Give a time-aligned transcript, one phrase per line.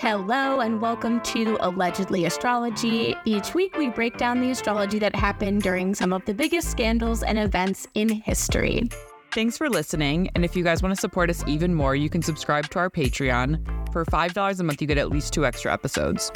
[0.00, 3.16] Hello, and welcome to Allegedly Astrology.
[3.24, 7.24] Each week, we break down the astrology that happened during some of the biggest scandals
[7.24, 8.88] and events in history.
[9.32, 10.30] Thanks for listening.
[10.36, 12.88] And if you guys want to support us even more, you can subscribe to our
[12.88, 13.92] Patreon.
[13.92, 16.30] For $5 a month, you get at least two extra episodes.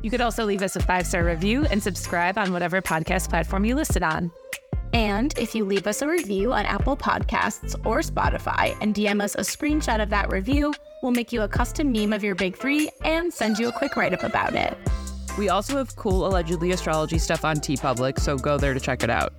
[0.00, 3.64] You could also leave us a five star review and subscribe on whatever podcast platform
[3.64, 4.30] you listen on.
[4.92, 9.34] And if you leave us a review on Apple Podcasts or Spotify and DM us
[9.34, 12.90] a screenshot of that review, we'll make you a custom meme of your big three
[13.04, 14.76] and send you a quick write up about it.
[15.38, 19.10] We also have cool allegedly astrology stuff on TeePublic, so go there to check it
[19.10, 19.32] out.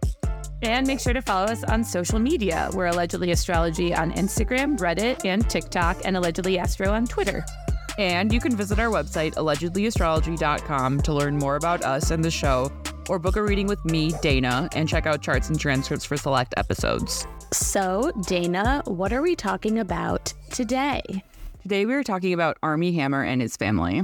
[0.61, 2.69] And make sure to follow us on social media.
[2.73, 7.45] We're Allegedly Astrology on Instagram, Reddit, and TikTok, and Allegedly Astro on Twitter.
[7.97, 12.71] And you can visit our website, allegedlyastrology.com, to learn more about us and the show,
[13.09, 16.53] or book a reading with me, Dana, and check out charts and transcripts for select
[16.57, 17.25] episodes.
[17.51, 21.23] So, Dana, what are we talking about today?
[21.61, 24.01] Today we are talking about Armie Hammer and his family.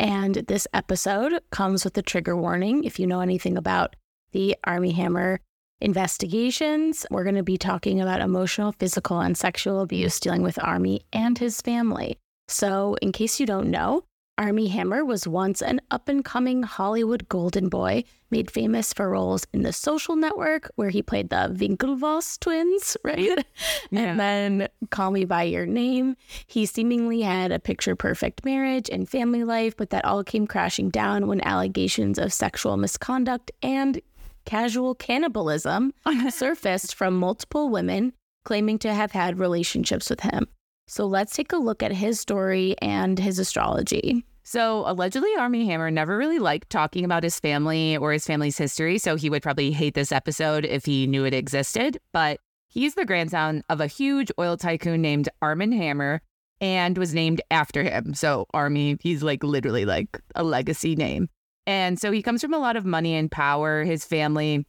[0.00, 2.82] And this episode comes with a trigger warning.
[2.82, 3.94] If you know anything about
[4.32, 5.38] the Armie Hammer
[5.80, 11.02] investigations, we're going to be talking about emotional, physical, and sexual abuse dealing with Armie
[11.12, 12.18] and his family.
[12.48, 14.02] So, in case you don't know,
[14.38, 19.46] Armie Hammer was once an up and coming Hollywood golden boy, made famous for roles
[19.54, 23.44] in The Social Network, where he played the Winklevoss twins, right?
[23.90, 24.00] Yeah.
[24.00, 26.16] And then Call Me By Your Name.
[26.46, 30.90] He seemingly had a picture perfect marriage and family life, but that all came crashing
[30.90, 34.00] down when allegations of sexual misconduct and
[34.44, 35.94] casual cannibalism
[36.30, 38.12] surfaced from multiple women
[38.44, 40.46] claiming to have had relationships with him.
[40.86, 44.24] So let's take a look at his story and his astrology.
[44.44, 48.96] So, allegedly, Armie Hammer never really liked talking about his family or his family's history.
[48.96, 51.98] So, he would probably hate this episode if he knew it existed.
[52.12, 56.22] But he's the grandson of a huge oil tycoon named Armand Hammer
[56.60, 58.14] and was named after him.
[58.14, 61.28] So, Armie, he's like literally like a legacy name.
[61.66, 63.82] And so, he comes from a lot of money and power.
[63.82, 64.64] His family,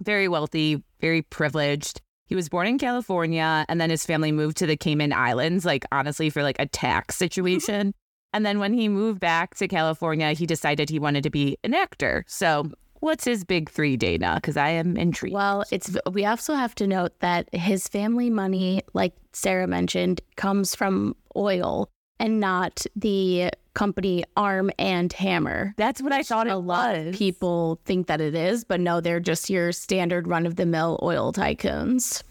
[0.00, 2.00] very wealthy, very privileged.
[2.26, 5.84] He was born in California and then his family moved to the Cayman Islands, like
[5.92, 7.94] honestly, for like a tax situation.
[8.32, 11.72] and then when he moved back to California, he decided he wanted to be an
[11.72, 12.24] actor.
[12.26, 12.70] So,
[13.00, 14.34] what's his big three, Dana?
[14.36, 15.34] Because I am intrigued.
[15.34, 20.74] Well, it's we also have to note that his family money, like Sarah mentioned, comes
[20.74, 21.88] from oil
[22.18, 25.74] and not the company Arm and Hammer.
[25.76, 29.20] That's what I thought a lot of people think that it is, but no, they're
[29.20, 32.24] just your standard run of the mill oil tycoons.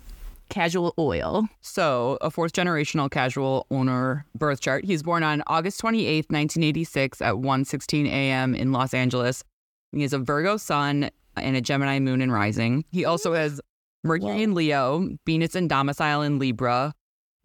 [0.49, 1.47] Casual oil.
[1.61, 4.83] So, a fourth generational casual owner birth chart.
[4.83, 8.53] He's born on August 28th, 1986 at 1:16 a.m.
[8.53, 9.43] in Los Angeles.
[9.91, 12.85] He has a Virgo sun and a Gemini moon and rising.
[12.91, 13.61] He also has
[14.03, 16.93] Mercury in Leo, Venus in domicile in Libra,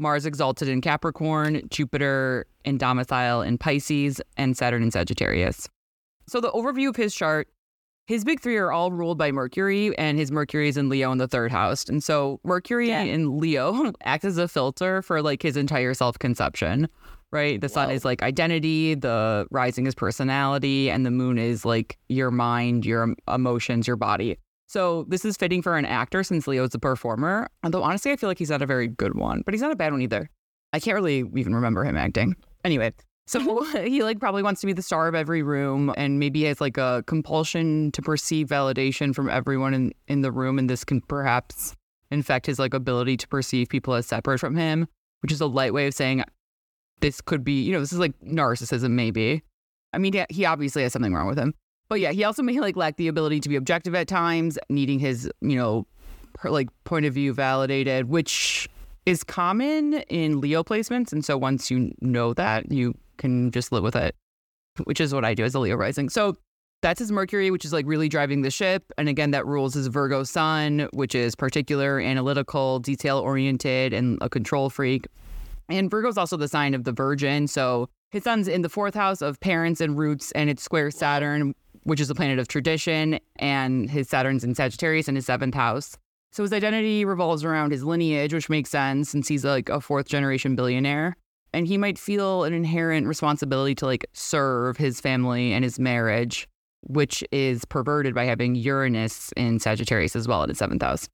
[0.00, 5.68] Mars exalted in Capricorn, Jupiter in domicile in Pisces, and Saturn in Sagittarius.
[6.26, 7.48] So, the overview of his chart
[8.10, 11.18] his big three are all ruled by Mercury, and his Mercury is in Leo in
[11.18, 11.88] the third house.
[11.88, 13.02] And so, Mercury yeah.
[13.02, 16.88] in Leo acts as a filter for like his entire self conception,
[17.30, 17.60] right?
[17.60, 22.32] The sun is like identity, the rising is personality, and the moon is like your
[22.32, 24.38] mind, your emotions, your body.
[24.70, 27.50] So this is fitting for an actor since Leo's a performer.
[27.64, 29.76] Although honestly, I feel like he's not a very good one, but he's not a
[29.76, 30.30] bad one either.
[30.72, 32.36] I can't really even remember him acting.
[32.64, 32.92] Anyway,
[33.26, 36.60] so he like probably wants to be the star of every room and maybe has
[36.60, 40.56] like a compulsion to perceive validation from everyone in, in the room.
[40.56, 41.74] And this can perhaps
[42.12, 44.86] infect his like ability to perceive people as separate from him,
[45.22, 46.22] which is a light way of saying
[47.00, 49.42] this could be, you know, this is like narcissism maybe.
[49.92, 51.54] I mean, he obviously has something wrong with him.
[51.90, 55.00] But yeah, he also may like lack the ability to be objective at times, needing
[55.00, 55.86] his, you know,
[56.34, 58.68] per, like point of view validated, which
[59.06, 61.12] is common in Leo placements.
[61.12, 64.14] And so once you know that, you can just live with it,
[64.84, 66.08] which is what I do as a Leo rising.
[66.08, 66.36] So
[66.80, 68.84] that's his Mercury, which is like really driving the ship.
[68.96, 74.28] And again, that rules his Virgo sun, which is particular, analytical, detail oriented, and a
[74.28, 75.08] control freak.
[75.68, 77.48] And Virgo is also the sign of the Virgin.
[77.48, 81.54] So his sun's in the fourth house of parents and roots, and it's square Saturn,
[81.84, 85.96] which is the planet of tradition, and his Saturn's in Sagittarius in his seventh house.
[86.32, 90.06] So his identity revolves around his lineage, which makes sense since he's like a fourth
[90.06, 91.16] generation billionaire.
[91.52, 96.48] And he might feel an inherent responsibility to like serve his family and his marriage,
[96.82, 101.08] which is perverted by having Uranus in Sagittarius as well in his seventh house.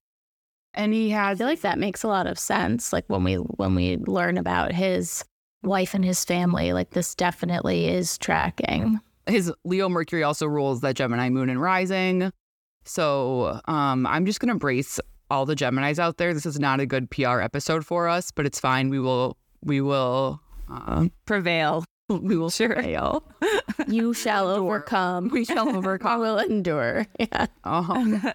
[0.75, 2.93] And he has I feel like that makes a lot of sense.
[2.93, 5.25] Like when we when we learn about his
[5.63, 9.01] wife and his family, like this definitely is tracking.
[9.29, 12.31] His Leo Mercury also rules that Gemini moon and rising.
[12.85, 15.01] So um, I'm just going to brace
[15.31, 16.33] all the Geminis out there.
[16.33, 18.89] This is not a good PR episode for us, but it's fine.
[18.91, 20.41] We will we will
[20.71, 21.85] uh, prevail.
[22.09, 22.75] we will Sure.
[22.81, 23.25] fail.
[23.89, 25.29] You shall overcome.
[25.29, 26.19] We shall I overcome.
[26.21, 27.07] will endure.
[27.21, 27.47] Yeah.
[27.63, 28.33] Uh-huh.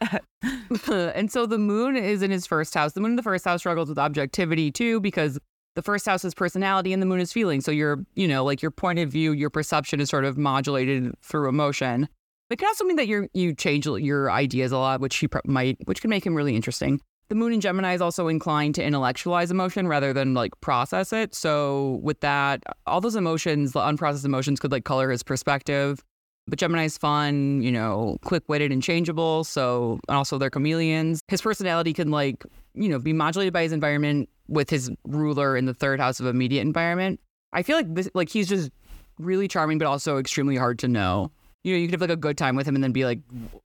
[1.15, 2.93] and so the moon is in his first house.
[2.93, 5.39] The moon in the first house struggles with objectivity too, because
[5.75, 7.61] the first house is personality and the moon is feeling.
[7.61, 11.13] So your, you know, like your point of view, your perception is sort of modulated
[11.21, 12.09] through emotion.
[12.49, 15.77] It can also mean that you you change your ideas a lot, which he might,
[15.85, 16.99] which can make him really interesting.
[17.29, 21.33] The moon in Gemini is also inclined to intellectualize emotion rather than like process it.
[21.33, 26.03] So with that, all those emotions, the unprocessed emotions, could like color his perspective.
[26.47, 29.45] But Gemini's fun, you know, quick witted and changeable.
[29.45, 31.21] So, and also they're chameleons.
[31.29, 35.65] His personality can, like, you know, be modulated by his environment with his ruler in
[35.65, 37.19] the third house of immediate environment.
[37.53, 38.71] I feel like this, like, he's just
[39.17, 41.31] really charming, but also extremely hard to know.
[41.63, 43.19] You know, you could have like a good time with him and then be like,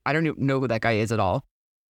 [0.04, 1.44] I don't know who that guy is at all.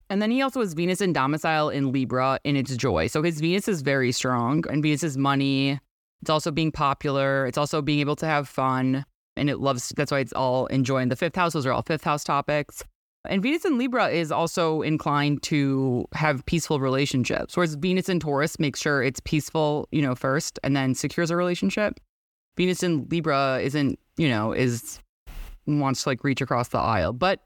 [0.08, 3.08] And then he also has Venus in domicile in Libra in its joy.
[3.08, 5.80] So his Venus is very strong and Venus is money.
[6.22, 7.46] It's also being popular.
[7.46, 9.04] It's also being able to have fun
[9.36, 12.04] and it loves that's why it's all enjoying the fifth house those are all fifth
[12.04, 12.82] house topics
[13.28, 18.58] and venus in libra is also inclined to have peaceful relationships whereas venus in taurus
[18.58, 22.00] makes sure it's peaceful you know first and then secures a relationship
[22.56, 25.00] venus in libra isn't you know is
[25.66, 27.40] wants to like reach across the aisle but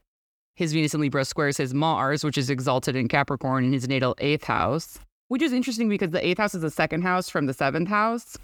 [0.55, 4.15] his venus in libra squares his mars which is exalted in capricorn in his natal
[4.19, 4.99] eighth house
[5.29, 8.37] which is interesting because the eighth house is the second house from the seventh house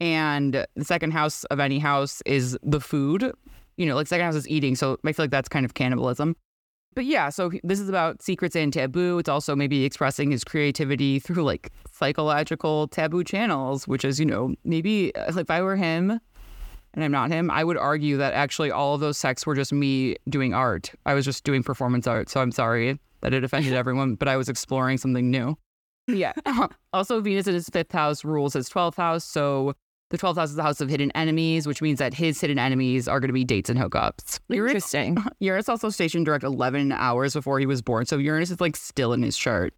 [0.00, 3.32] and the second house of any house is the food.
[3.76, 4.74] You know, like second house is eating.
[4.74, 6.36] So I feel like that's kind of cannibalism.
[6.94, 9.18] But yeah, so this is about secrets and taboo.
[9.18, 14.54] It's also maybe expressing his creativity through like psychological taboo channels, which is, you know,
[14.64, 16.18] maybe uh, if I were him
[16.94, 19.72] and I'm not him, I would argue that actually all of those texts were just
[19.72, 20.90] me doing art.
[21.06, 22.28] I was just doing performance art.
[22.28, 25.56] So I'm sorry that it offended everyone, but I was exploring something new.
[26.08, 26.32] Yeah.
[26.92, 29.24] also, Venus in his fifth house rules his 12th house.
[29.24, 29.74] So
[30.10, 33.08] the 12th house is the house of hidden enemies, which means that his hidden enemies
[33.08, 34.40] are going to be dates and hookups.
[34.48, 35.18] Uranus, Interesting.
[35.40, 38.06] Uranus also stationed direct 11 hours before he was born.
[38.06, 39.74] So Uranus is like still in his chart.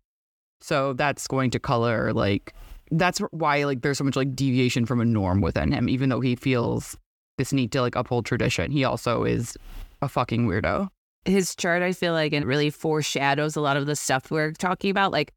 [0.60, 2.54] So that's going to color like,
[2.92, 6.20] that's why like there's so much like deviation from a norm within him, even though
[6.20, 6.96] he feels
[7.38, 8.70] this need to like uphold tradition.
[8.70, 9.56] He also is
[10.02, 10.88] a fucking weirdo.
[11.24, 14.90] His chart, I feel like, it really foreshadows a lot of the stuff we're talking
[14.90, 15.32] about, like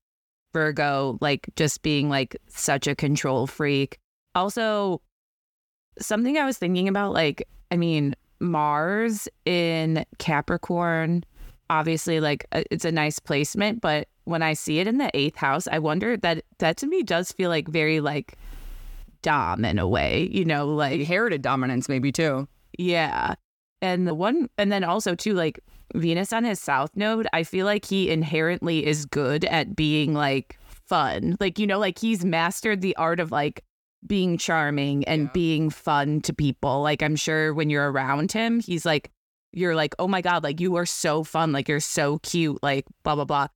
[0.53, 3.97] Virgo, like just being like such a control freak.
[4.35, 5.01] Also,
[5.99, 11.23] something I was thinking about, like, I mean, Mars in Capricorn,
[11.69, 15.35] obviously, like, uh, it's a nice placement, but when I see it in the eighth
[15.35, 18.37] house, I wonder that that to me does feel like very, like,
[19.21, 22.47] Dom in a way, you know, like, Inherited dominance, maybe too.
[22.77, 23.35] yeah.
[23.81, 25.59] And the one, and then also too, like
[25.93, 30.57] Venus on his south node, I feel like he inherently is good at being like
[30.87, 31.35] fun.
[31.41, 33.61] Like, you know, like he's mastered the art of like
[34.05, 35.31] being charming and Yeah.
[35.33, 36.81] being fun to people.
[36.81, 39.11] Like, I'm sure when you're around him, he's like,
[39.51, 41.51] you're like, oh my God, like you are so fun.
[41.51, 42.61] Like, you're so cute.
[42.63, 43.47] Like, blah, blah, blah.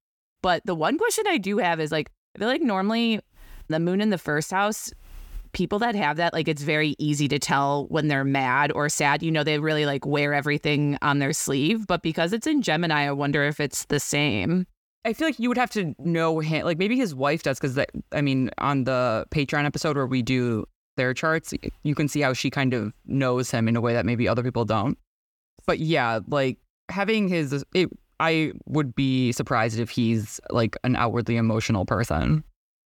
[0.44, 3.20] But the one question I do have is like, I feel like normally
[3.68, 4.92] the moon in the first house
[5.54, 9.24] people that have that like it's very easy to tell when they're mad or sad
[9.24, 13.08] you know they really like wear everything on their sleeve but because it's in gemini
[13.08, 14.68] i wonder if it's the same
[15.08, 16.66] I feel like you would have to know him.
[16.66, 17.80] Like maybe his wife does, because
[18.12, 22.34] I mean, on the Patreon episode where we do their charts, you can see how
[22.34, 24.98] she kind of knows him in a way that maybe other people don't.
[25.66, 26.58] But yeah, like
[26.90, 32.44] having his, it, I would be surprised if he's like an outwardly emotional person.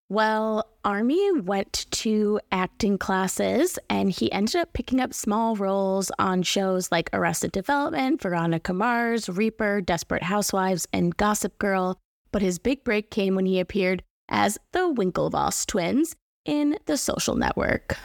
[0.10, 6.44] Well, Armie went to acting classes and he ended up picking up small roles on
[6.44, 11.98] shows like Arrested Development, Veronica Mars, Reaper, Desperate Housewives, and Gossip Girl.
[12.32, 17.36] But his big break came when he appeared as the Winklevoss twins in The Social
[17.36, 17.98] Network.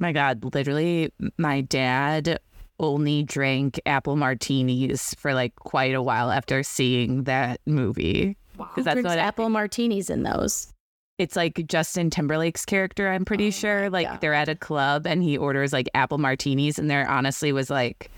[0.00, 2.38] my god literally my dad
[2.78, 8.94] only drank apple martinis for like quite a while after seeing that movie because that's
[8.94, 10.72] Drinks what apple martinis in those.
[11.18, 13.90] it's like Justin Timberlake's character, I'm pretty Oh sure.
[13.90, 14.20] Like God.
[14.20, 18.08] they're at a club and he orders like apple martinis, and there honestly was like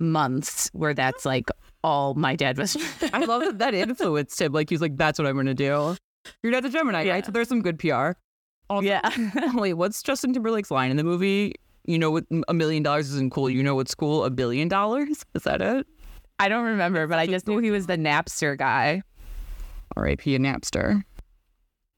[0.00, 1.48] months where that's like
[1.82, 2.76] all my dad was.
[3.12, 4.52] I love that that influenced him.
[4.52, 5.96] Like he's like, that's what I'm gonna do.
[6.42, 7.12] Your dad's a Gemini, Yeah.
[7.14, 7.26] right?
[7.26, 8.12] So there's some good PR.
[8.68, 9.00] Also- yeah.
[9.54, 11.54] Wait, what's Justin Timberlake's line in the movie?
[11.86, 12.24] You know what?
[12.48, 13.48] A million dollars isn't cool.
[13.50, 14.24] You know what's cool?
[14.24, 15.24] A billion dollars?
[15.34, 15.86] Is that it?
[16.38, 19.02] I don't remember, but I just knew he was the Napster guy.
[19.96, 20.34] R.I.P.
[20.34, 21.02] a Napster.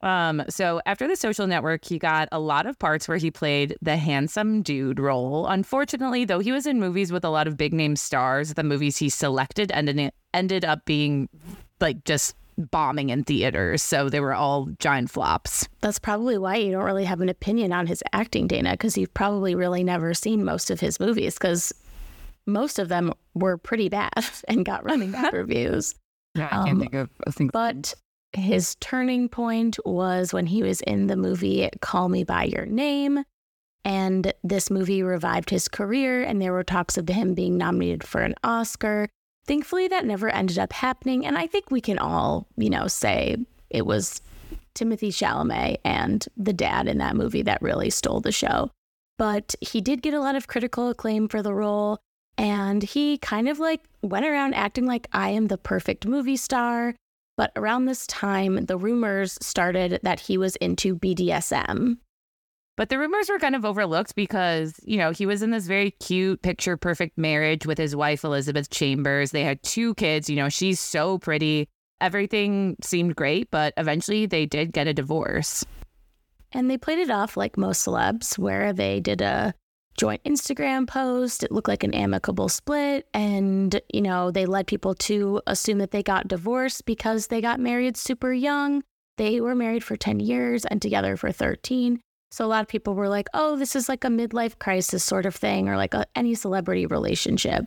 [0.02, 3.76] Um, so after the social network, he got a lot of parts where he played
[3.80, 5.46] the handsome dude role.
[5.46, 8.96] Unfortunately, though he was in movies with a lot of big name stars, the movies
[8.96, 11.28] he selected ended ended up being
[11.80, 12.34] like just
[12.70, 13.82] bombing in theaters.
[13.82, 15.68] So they were all giant flops.
[15.80, 19.14] That's probably why you don't really have an opinion on his acting, Dana, because you've
[19.14, 21.72] probably really never seen most of his movies because
[22.46, 24.10] most of them were pretty bad
[24.48, 25.94] and got running bad reviews.
[26.34, 27.52] Yeah, I can't Um, think of a single.
[27.52, 27.94] But
[28.32, 33.24] his turning point was when he was in the movie Call Me By Your Name.
[33.84, 38.20] And this movie revived his career, and there were talks of him being nominated for
[38.20, 39.08] an Oscar.
[39.44, 41.26] Thankfully, that never ended up happening.
[41.26, 43.36] And I think we can all, you know, say
[43.70, 44.22] it was
[44.74, 48.70] Timothée Chalamet and the dad in that movie that really stole the show.
[49.18, 51.98] But he did get a lot of critical acclaim for the role.
[52.38, 56.94] And he kind of like went around acting like I am the perfect movie star.
[57.36, 61.96] But around this time, the rumors started that he was into BDSM.
[62.76, 65.90] But the rumors were kind of overlooked because, you know, he was in this very
[65.92, 69.30] cute, picture perfect marriage with his wife, Elizabeth Chambers.
[69.30, 70.30] They had two kids.
[70.30, 71.68] You know, she's so pretty.
[72.00, 75.64] Everything seemed great, but eventually they did get a divorce.
[76.52, 79.54] And they played it off like most celebs, where they did a
[79.96, 81.42] joint Instagram post.
[81.42, 83.06] It looked like an amicable split.
[83.14, 87.60] And, you know, they led people to assume that they got divorced because they got
[87.60, 88.82] married super young.
[89.16, 92.00] They were married for 10 years and together for 13.
[92.30, 95.26] So a lot of people were like, oh, this is like a midlife crisis sort
[95.26, 97.66] of thing, or like a, any celebrity relationship.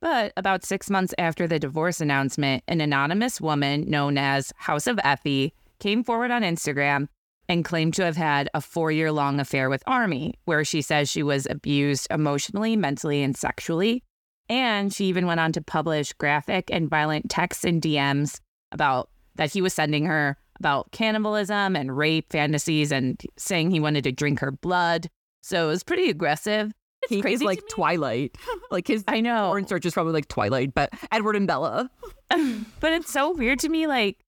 [0.00, 4.98] But about six months after the divorce announcement, an anonymous woman known as House of
[5.04, 7.06] Effie came forward on Instagram
[7.48, 11.08] and claimed to have had a four year long affair with Armie, where she says
[11.10, 14.02] she was abused emotionally, mentally, and sexually.
[14.48, 19.52] And she even went on to publish graphic and violent texts and DMs about that
[19.52, 24.40] he was sending her about cannibalism and rape fantasies and saying he wanted to drink
[24.40, 25.08] her blood.
[25.42, 26.72] So it was pretty aggressive.
[27.02, 27.66] It's He's crazy like.
[27.68, 28.36] Twilight.
[28.70, 29.48] Like his I know.
[29.48, 31.90] porn search is probably like Twilight, but Edward and Bella.
[32.30, 34.21] but it's so weird to me like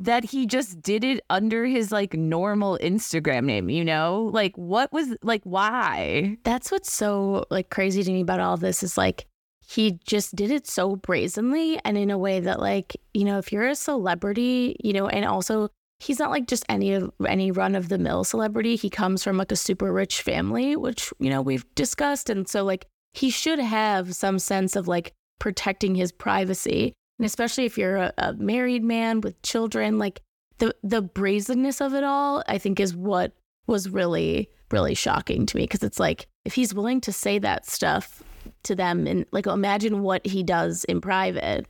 [0.00, 4.30] that he just did it under his like normal Instagram name, you know?
[4.32, 6.38] Like what was like why?
[6.42, 9.26] That's what's so like crazy to me about all this is like
[9.60, 13.52] he just did it so brazenly and in a way that like, you know, if
[13.52, 15.68] you're a celebrity, you know, and also
[16.00, 18.74] he's not like just any of any run of the mill celebrity.
[18.76, 22.64] He comes from like a super rich family, which, you know, we've discussed and so
[22.64, 26.94] like he should have some sense of like protecting his privacy.
[27.20, 30.22] And especially if you're a, a married man with children, like
[30.56, 33.34] the the brazenness of it all, I think is what
[33.66, 35.64] was really really shocking to me.
[35.64, 38.22] Because it's like if he's willing to say that stuff
[38.62, 41.66] to them and like imagine what he does in private.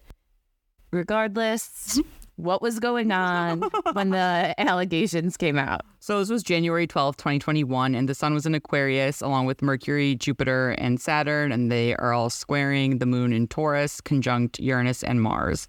[0.92, 1.98] Regardless,
[2.40, 5.82] what was going on when the allegations came out?
[6.00, 10.14] So this was January twelfth, 2021, and the sun was in Aquarius along with Mercury,
[10.14, 15.22] Jupiter, and Saturn, and they are all squaring the moon in Taurus, conjunct Uranus and
[15.22, 15.68] Mars.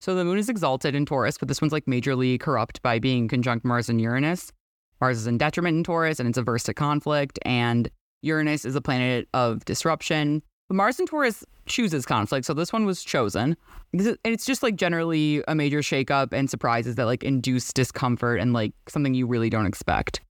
[0.00, 3.28] So the moon is exalted in Taurus, but this one's like majorly corrupt by being
[3.28, 4.52] conjunct Mars and Uranus.
[5.00, 7.90] Mars is in detriment in Taurus and it's averse to conflict, and
[8.22, 10.42] Uranus is a planet of disruption.
[10.74, 13.56] Mars in Taurus chooses conflict, so this one was chosen.
[13.92, 18.40] Is- And it's just like generally a major shakeup and surprises that like induce discomfort
[18.40, 20.20] and like something you really don't expect.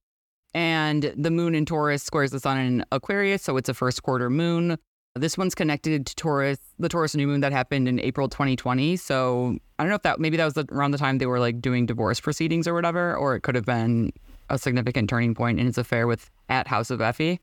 [0.53, 4.29] And the moon in Taurus squares the sun in Aquarius, so it's a first quarter
[4.29, 4.77] moon.
[5.15, 8.95] This one's connected to Taurus, the Taurus new moon that happened in April 2020.
[8.97, 11.61] So I don't know if that maybe that was around the time they were like
[11.61, 14.11] doing divorce proceedings or whatever, or it could have been
[14.49, 17.39] a significant turning point in his affair with at House of Effie.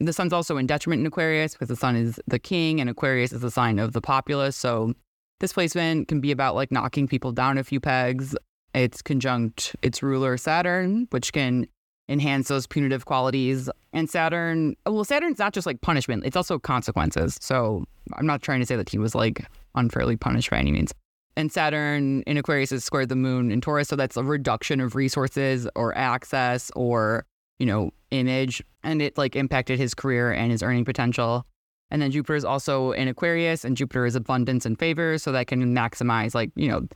[0.00, 3.32] The sun's also in detriment in Aquarius because the sun is the king and Aquarius
[3.32, 4.56] is the sign of the populace.
[4.56, 4.94] So
[5.40, 8.34] this placement can be about like knocking people down a few pegs.
[8.74, 11.66] It's conjunct its ruler Saturn, which can
[12.08, 13.68] enhance those punitive qualities.
[13.92, 17.36] And Saturn, well, Saturn's not just like punishment, it's also consequences.
[17.40, 20.92] So I'm not trying to say that he was like unfairly punished by any means.
[21.36, 23.88] And Saturn in Aquarius is squared the moon in Taurus.
[23.88, 27.24] So that's a reduction of resources or access or,
[27.60, 28.62] you know, image.
[28.82, 31.46] And it like impacted his career and his earning potential.
[31.92, 35.18] And then Jupiter is also in Aquarius, and Jupiter is abundance and favor.
[35.18, 36.86] So that can maximize, like, you know,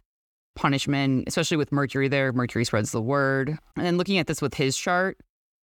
[0.56, 2.32] punishment, especially with Mercury there.
[2.32, 3.58] Mercury spreads the word.
[3.76, 5.18] And then looking at this with his chart,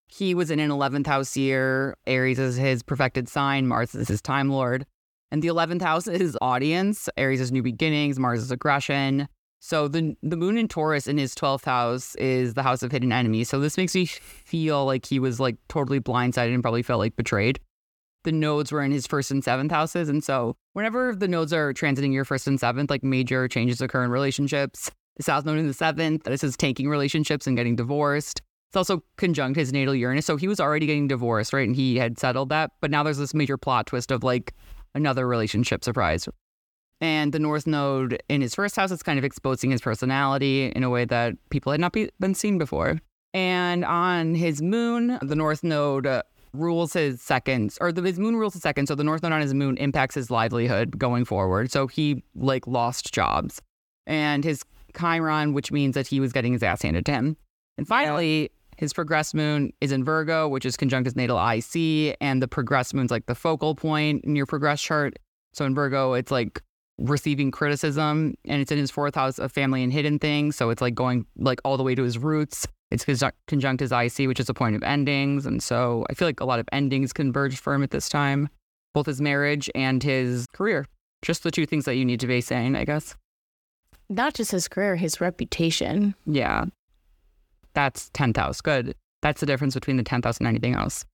[0.07, 1.95] he was in an 11th house year.
[2.05, 4.85] Aries is his profected sign, Mars is his time lord.
[5.31, 9.29] And the 11th house is audience, Aries is new beginnings, Mars is aggression.
[9.63, 13.11] So the the moon in Taurus in his 12th house is the house of hidden
[13.11, 13.47] enemies.
[13.47, 17.15] So this makes me feel like he was like totally blindsided and probably felt like
[17.15, 17.59] betrayed.
[18.23, 20.09] The nodes were in his first and seventh houses.
[20.09, 24.03] And so whenever the nodes are transiting your first and seventh, like major changes occur
[24.03, 24.89] in relationships.
[25.17, 28.41] The south node in the seventh, this is tanking relationships and getting divorced.
[28.69, 30.25] It's also conjunct his natal Uranus.
[30.25, 31.67] So he was already getting divorced, right?
[31.67, 32.71] And he had settled that.
[32.79, 34.55] But now there's this major plot twist of like
[34.95, 36.27] another relationship surprise.
[37.01, 40.83] And the North Node in his first house is kind of exposing his personality in
[40.83, 42.99] a way that people had not be, been seen before.
[43.33, 46.21] And on his moon, the North Node uh,
[46.53, 48.89] rules his seconds, or the, his moon rules his seconds.
[48.89, 51.71] So the North Node on his moon impacts his livelihood going forward.
[51.71, 53.61] So he like lost jobs.
[54.05, 54.63] And his
[54.97, 57.37] Chiron, which means that he was getting his ass handed to him.
[57.77, 62.17] And finally, his progressed moon is in Virgo, which is conjunct his natal IC.
[62.19, 65.17] And the progressed moon's like the focal point in your progress chart.
[65.53, 66.61] So in Virgo, it's like
[67.01, 70.55] receiving criticism and it's in his fourth house of family and hidden things.
[70.55, 72.67] So it's like going like all the way to his roots.
[72.91, 73.05] It's
[73.47, 75.45] conjunct his IC, which is a point of endings.
[75.45, 78.49] And so I feel like a lot of endings converged for him at this time,
[78.93, 80.85] both his marriage and his career.
[81.21, 83.15] Just the two things that you need to be saying, I guess.
[84.09, 86.15] Not just his career, his reputation.
[86.25, 86.65] Yeah.
[87.73, 88.59] That's 10th house.
[88.59, 88.93] Good.
[89.21, 91.05] That's the difference between the 10th house and anything else.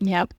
[0.00, 0.32] Yep.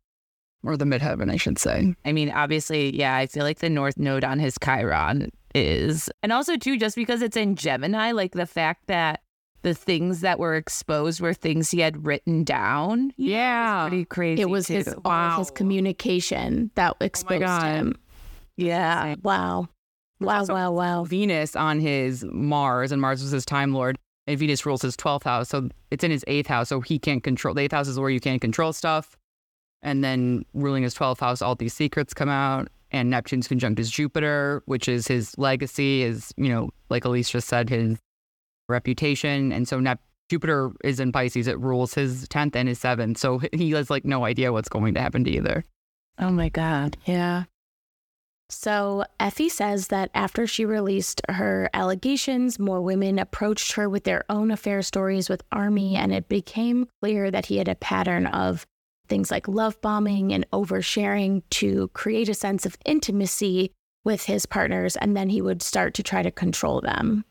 [0.63, 1.95] Or the midheaven, I should say.
[2.03, 6.09] I mean, obviously, yeah, I feel like the North Node on his Chiron is.
[6.21, 9.21] And also, too, just because it's in Gemini, like the fact that
[9.61, 13.13] the things that were exposed were things he had written down.
[13.17, 13.87] Yeah.
[13.87, 14.41] Pretty crazy.
[14.41, 14.75] It was too.
[14.75, 17.95] his all his communication that oh exposed him.
[18.57, 19.15] Yeah.
[19.21, 19.69] Wow.
[20.21, 21.03] Wow, Also, wow, wow.
[21.05, 23.97] Venus on his Mars, and Mars was his Time Lord,
[24.27, 25.47] and Venus rules his 12th house.
[25.49, 26.67] So it's in his eighth house.
[26.67, 27.53] So he can't control.
[27.53, 29.17] The eighth house is where you can't control stuff.
[29.81, 32.69] And then ruling his 12th house, all these secrets come out.
[32.91, 37.47] And Neptune's conjunct is Jupiter, which is his legacy, is, you know, like Elise just
[37.47, 37.99] said, his
[38.67, 39.51] reputation.
[39.51, 41.47] And so Nep- Jupiter is in Pisces.
[41.47, 43.17] It rules his 10th and his 7th.
[43.17, 45.63] So he has like no idea what's going to happen to either.
[46.17, 46.97] Oh my God.
[47.05, 47.43] Yeah.
[48.49, 54.23] So Effie says that after she released her allegations, more women approached her with their
[54.29, 58.65] own affair stories with Armie, and it became clear that he had a pattern of
[59.09, 63.73] things like love bombing and oversharing to create a sense of intimacy
[64.05, 67.25] with his partners, and then he would start to try to control them.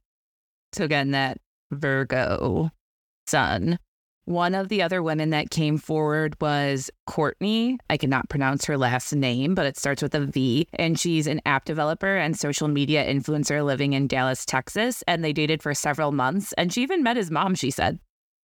[0.74, 1.38] So again, that
[1.70, 2.70] Virgo
[3.26, 3.78] sun.
[4.24, 7.78] One of the other women that came forward was Courtney.
[7.88, 10.68] I cannot pronounce her last name, but it starts with a V.
[10.74, 15.02] And she's an app developer and social media influencer living in Dallas, Texas.
[15.08, 16.52] And they dated for several months.
[16.58, 17.98] And she even met his mom, she said.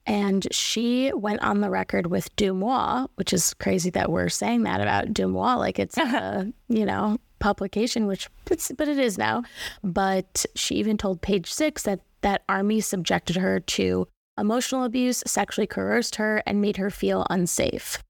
[0.07, 4.81] And she went on the record with Deuxmoi, which is crazy that we're saying that
[4.81, 9.43] about Deuxmoi, like it's a, you know, publication, which it's, but it is now.
[9.83, 15.67] But she even told Page Six that that Armie subjected her to emotional abuse, sexually
[15.67, 18.03] coerced her, and made her feel unsafe.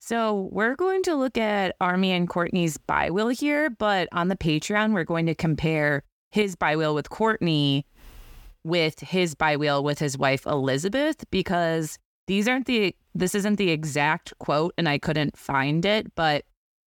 [0.00, 4.94] So we're going to look at Armie and Courtney's bi-wheel here, but on the Patreon,
[4.94, 7.84] we're going to compare his bi-wheel with Courtney
[8.66, 14.32] with his bi-wheel with his wife Elizabeth because these aren't the this isn't the exact
[14.38, 16.44] quote and I couldn't find it, but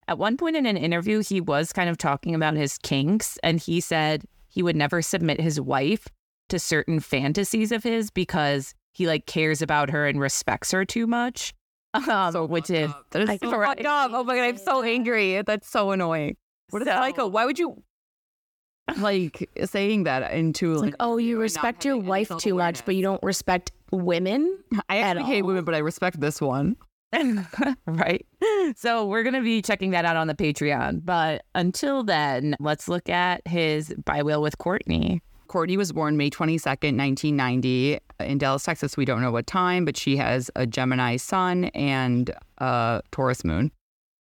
[0.08, 3.60] at one point in an interview he was kind of talking about his kinks and
[3.60, 6.08] he said he would never submit his wife
[6.50, 11.08] to certain fantasies of his because he like cares about her and respects her too
[11.08, 11.54] much.
[11.94, 14.12] Um, which is That is so fucked up.
[14.14, 15.42] Oh my god, I'm so angry.
[15.42, 16.38] That's so annoying.
[16.70, 17.28] What is So- psycho?
[17.28, 17.82] Why would you
[18.98, 20.92] like saying that into It's like?
[20.92, 24.58] like, oh, you respect your wife too much, but you don't respect women.
[24.88, 25.48] I actually hate all.
[25.48, 26.76] women, but I respect this one.
[27.88, 28.26] right?
[28.76, 31.02] So we're going to be checking that out on the Patreon.
[31.04, 35.22] But until then, let's look at his bi-wheel with Courtney.
[35.48, 38.96] Courtney was born May 22nd, 1990, in Dallas, Texas.
[38.96, 43.72] We don't know what time, but she has a Gemini sun and a Taurus moon.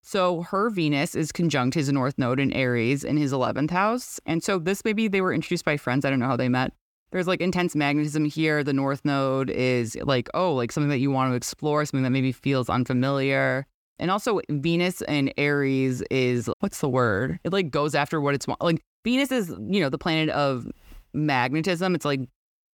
[0.10, 4.20] So her Venus is conjunct his North Node in Aries in his 11th house.
[4.26, 6.04] And so this maybe they were introduced by friends.
[6.04, 6.74] I don't know how they met.
[7.12, 8.64] There's like intense magnetism here.
[8.64, 12.10] The North Node is like, oh, like something that you want to explore, something that
[12.10, 13.68] maybe feels unfamiliar.
[14.00, 17.40] And also Venus and Aries is what's the word?
[17.44, 20.66] It like goes after what it's like Venus is, you know, the planet of
[21.14, 21.94] magnetism.
[21.94, 22.22] It's like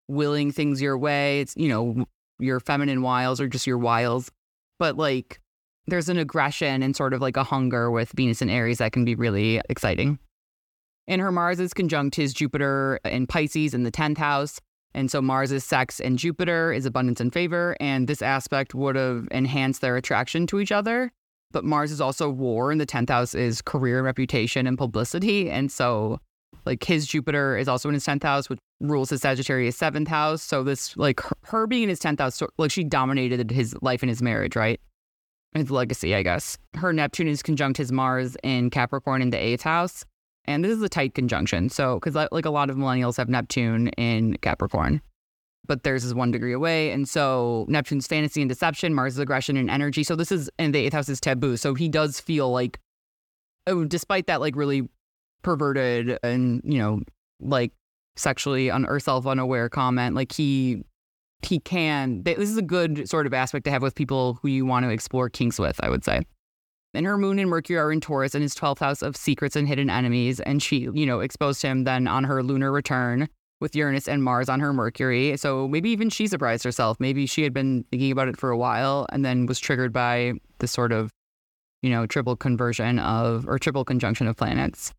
[0.08, 1.42] willing things your way.
[1.42, 2.06] It's, you know,
[2.40, 4.32] your feminine wiles or just your wiles.
[4.80, 5.42] But like
[5.88, 9.06] there's an aggression and sort of like a hunger with Venus and Aries that can
[9.06, 10.20] be really exciting.
[11.08, 14.60] And her Mars is conjunct his Jupiter in Pisces in the 10th house.
[14.96, 17.76] And so Mars is sex and Jupiter is abundance and favor.
[17.80, 21.12] And this aspect would have enhanced their attraction to each other.
[21.52, 25.50] But Mars is also war, and the 10th house is career, reputation, and publicity.
[25.50, 26.20] And so,
[26.66, 30.42] like, his Jupiter is also in his 10th house, which rules his Sagittarius 7th house.
[30.42, 34.04] So, this, like, her, her being in his 10th house, like, she dominated his life
[34.04, 34.82] and his marriage, right?
[35.56, 36.58] His legacy, I guess.
[36.76, 40.06] Her Neptune is conjunct his Mars in Capricorn in the 8th house.
[40.46, 41.70] And this is a tight conjunction.
[41.70, 45.02] So, because like a lot of millennials have Neptune in Capricorn,
[45.66, 46.92] but theirs is one degree away.
[46.92, 50.04] And so Neptune's fantasy and deception, Mars' aggression and energy.
[50.04, 51.58] So this is, and the eighth house is taboo.
[51.58, 52.80] So he does feel like,
[53.66, 54.88] oh, despite that, like really
[55.42, 57.02] perverted and, you know,
[57.40, 57.72] like
[58.16, 60.16] sexually un- or self unaware comment.
[60.16, 60.84] Like he
[61.46, 62.24] he can.
[62.24, 64.90] This is a good sort of aspect to have with people who you want to
[64.90, 65.80] explore kinks with.
[65.84, 66.22] I would say.
[66.94, 69.68] And her moon and Mercury are in Taurus in his 12th house of secrets and
[69.68, 70.40] hidden enemies.
[70.40, 73.28] And she, you know, exposed him then on her lunar return
[73.60, 75.36] with Uranus and Mars on her Mercury.
[75.38, 76.98] So maybe even she surprised herself.
[77.00, 80.34] Maybe she had been thinking about it for a while and then was triggered by
[80.60, 81.12] this sort of,
[81.82, 84.94] you know, triple conversion of or triple conjunction of planets.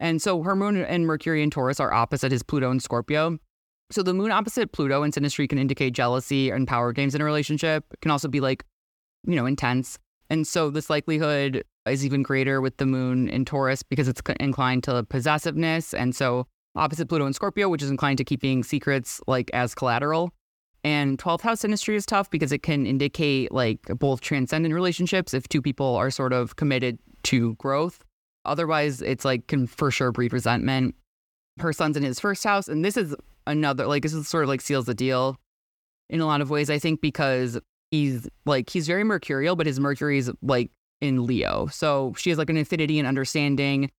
[0.00, 3.38] And so her moon and Mercury in Taurus are opposite his Pluto and Scorpio.
[3.92, 7.24] So the moon opposite Pluto in synastry can indicate jealousy and power games in a
[7.24, 7.84] relationship.
[7.92, 8.64] It can also be like,
[9.26, 9.98] you know, intense.
[10.30, 14.84] And so this likelihood is even greater with the moon in Taurus because it's inclined
[14.84, 15.92] to possessiveness.
[15.92, 20.30] And so opposite Pluto and Scorpio, which is inclined to keeping secrets like as collateral.
[20.84, 25.48] And 12th house synastry is tough because it can indicate like both transcendent relationships if
[25.48, 28.02] two people are sort of committed to growth
[28.44, 30.94] Otherwise, it's like can for sure breed resentment.
[31.58, 33.14] Her sun's in his first house, and this is
[33.46, 35.38] another like this is sort of like seals the deal
[36.10, 36.70] in a lot of ways.
[36.70, 37.58] I think because
[37.90, 42.50] he's like he's very mercurial, but his Mercury's like in Leo, so she has like
[42.50, 43.90] an affinity and understanding.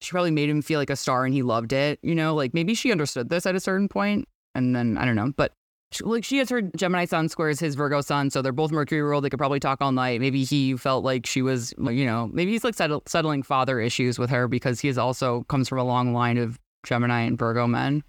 [0.00, 2.00] She probably made him feel like a star, and he loved it.
[2.02, 5.16] You know, like maybe she understood this at a certain point, and then I don't
[5.16, 5.52] know, but
[6.00, 9.24] like she has her Gemini sun squares his Virgo sun, so they're both Mercury ruled.
[9.24, 10.20] They could probably talk all night.
[10.20, 14.18] Maybe he felt like she was, you know, maybe he's like settle, settling father issues
[14.18, 17.66] with her because he is also comes from a long line of Gemini and Virgo
[17.66, 18.02] men.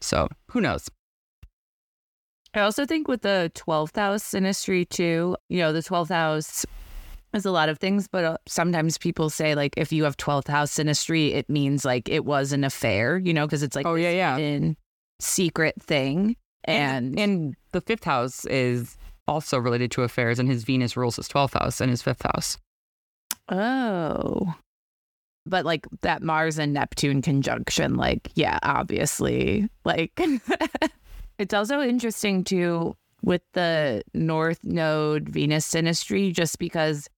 [0.00, 0.88] So who knows?
[2.54, 6.64] I also think with the 12th house synastry too, you know, the 12th house
[7.34, 10.48] is a lot of things, but uh, sometimes people say like if you have 12th
[10.48, 13.94] house synastry, it means like it was an affair, you know, because it's like oh
[13.94, 14.76] yeah yeah in
[15.20, 16.36] secret thing.
[16.64, 21.28] And, and the fifth house is also related to affairs, and his Venus rules his
[21.28, 22.58] 12th house and his fifth house.
[23.48, 24.54] Oh.
[25.48, 29.68] But like that Mars and Neptune conjunction, like, yeah, obviously.
[29.84, 30.20] Like,
[31.38, 37.08] it's also interesting too with the North Node Venus synastry, just because,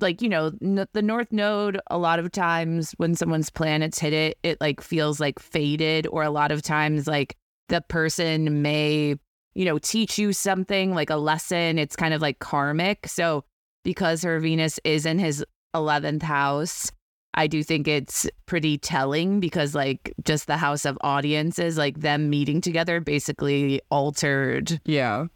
[0.00, 4.38] like, you know, the North Node, a lot of times when someone's planets hit it,
[4.42, 7.36] it like feels like faded, or a lot of times, like,
[7.68, 9.16] the person may,
[9.54, 11.78] you know, teach you something like a lesson.
[11.78, 13.06] It's kind of like karmic.
[13.08, 13.44] So
[13.84, 16.90] because her Venus is in his 11th house,
[17.36, 22.30] I do think it's pretty telling because, like, just the house of audiences, like them
[22.30, 25.26] meeting together basically altered yeah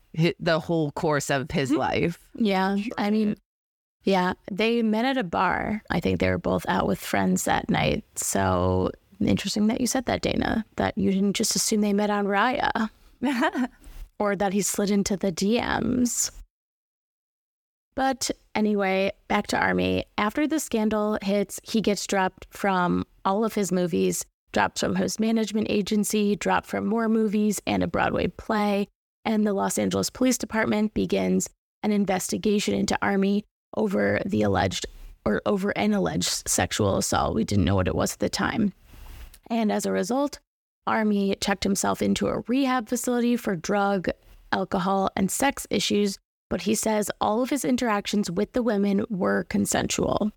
[0.41, 1.79] the whole course of his mm-hmm.
[1.79, 2.19] life.
[2.35, 2.77] Yeah.
[2.99, 3.37] I mean,
[4.03, 5.83] yeah, they met at a bar.
[5.91, 8.03] I think they were both out with friends that night.
[8.17, 8.91] So
[9.27, 12.89] Interesting that you said that, Dana, that you didn't just assume they met on Raya
[14.19, 16.31] or that he slid into the DMs.
[17.95, 20.05] But anyway, back to Armie.
[20.19, 25.21] After the scandal hits, he gets dropped from all of his movies, dropped from his
[25.21, 28.89] management agency, dropped from more movies and a Broadway play.
[29.25, 31.49] And the Los Angeles Police Department begins
[31.83, 33.45] an investigation into Armie
[33.77, 34.87] over the alleged
[35.25, 37.35] or over an alleged sexual assault.
[37.35, 38.73] We didn't know what it was at the time.
[39.51, 40.39] And as a result,
[40.87, 44.09] Armie checked himself into a rehab facility for drug,
[44.53, 46.19] alcohol, and sex issues,
[46.51, 50.31] but he says all of his interactions with the women were consensual.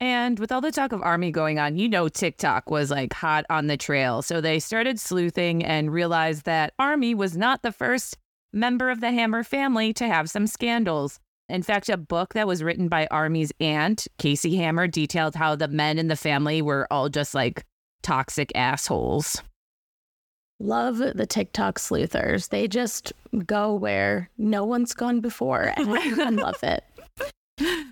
[0.00, 3.44] And with all the talk of Armie going on, you know, TikTok was like hot
[3.48, 4.20] on the trail.
[4.20, 8.18] So they started sleuthing and realized that Armie was not the first
[8.52, 11.20] member of the Hammer family to have some scandals.
[11.48, 15.68] In fact, a book that was written by Armie's aunt, Casey Hammer, detailed how the
[15.68, 17.64] men in the family were all just like
[18.02, 19.40] toxic assholes.
[20.62, 22.48] Love the TikTok sleuthers.
[22.48, 23.12] They just
[23.44, 26.84] go where no one's gone before, and I love it.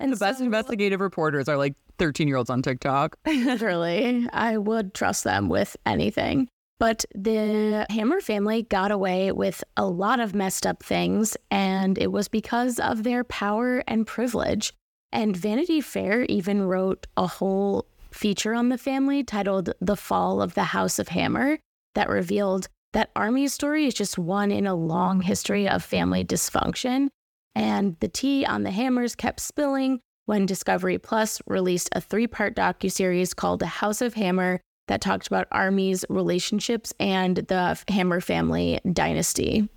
[0.00, 3.16] And the so, best investigative reporters are like 13 year olds on TikTok.
[3.26, 6.48] Literally, I would trust them with anything.
[6.78, 12.10] But the Hammer family got away with a lot of messed up things, and it
[12.10, 14.72] was because of their power and privilege.
[15.12, 20.54] And Vanity Fair even wrote a whole feature on the family titled The Fall of
[20.54, 21.58] the House of Hammer
[21.94, 27.08] that revealed that Armie's story is just one in a long history of family dysfunction.
[27.54, 32.54] And the tea on the Hammers kept spilling when Discovery Plus released a three part
[32.54, 38.80] docuseries called The House of Hammer that talked about Armie's relationships and the Hammer family
[38.92, 39.68] dynasty.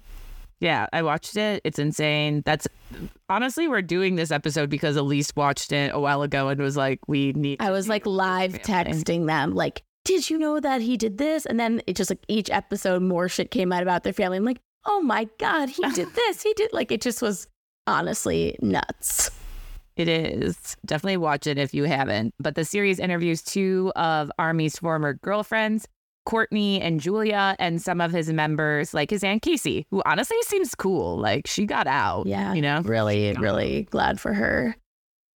[0.60, 1.62] Yeah, I watched it.
[1.66, 2.42] It's insane.
[2.46, 2.68] That's
[3.30, 7.00] honestly, we're doing this episode because Elise watched it a while ago and was like,
[7.08, 7.62] we need.
[7.62, 11.46] I was like live texting them, like, did you know that he did this?
[11.46, 14.38] And then it just like each episode, more shit came out about their family.
[14.38, 16.44] I'm like, oh my God, he did this.
[16.44, 17.48] He did like, it just was
[17.88, 19.32] honestly nuts.
[19.96, 20.76] It is.
[20.86, 22.34] Definitely watch it if you haven't.
[22.40, 25.88] But the series interviews two of Armie's former girlfriends,
[26.26, 30.74] Courtney and Julia, and some of his members, like his Aunt Casey, who honestly seems
[30.74, 31.18] cool.
[31.18, 32.26] Like she got out.
[32.26, 32.54] Yeah.
[32.54, 32.82] You know?
[32.82, 34.76] Really, really glad for her.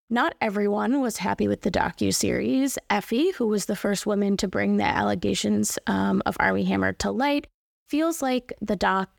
[0.10, 2.78] Not everyone was happy with the docu series.
[2.89, 7.12] Effie, who was the first woman to bring the allegations um, of Armie Hammer to
[7.12, 7.48] light,
[7.89, 9.10] feels like the doc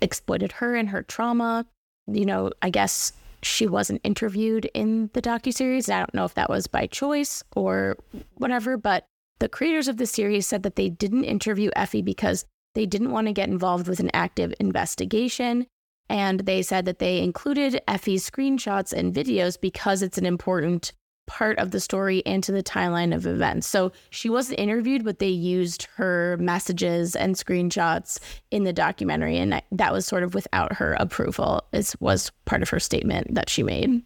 [0.00, 1.66] exploited her and her trauma.
[2.06, 5.90] You know, I guess she wasn't interviewed in the docu series.
[5.90, 7.96] I don't know if that was by choice or
[8.34, 9.04] whatever, but
[9.40, 13.26] the creators of the series said that they didn't interview Effie because they didn't want
[13.26, 15.66] to get involved with an active investigation.
[16.08, 20.92] And they said that they included Effie's screenshots and videos because it's an important
[21.26, 23.66] part of the story and to the timeline of events.
[23.66, 29.36] So she wasn't interviewed, but they used her messages and screenshots in the documentary.
[29.36, 33.50] And that was sort of without her approval, is was part of her statement that
[33.50, 34.02] she made.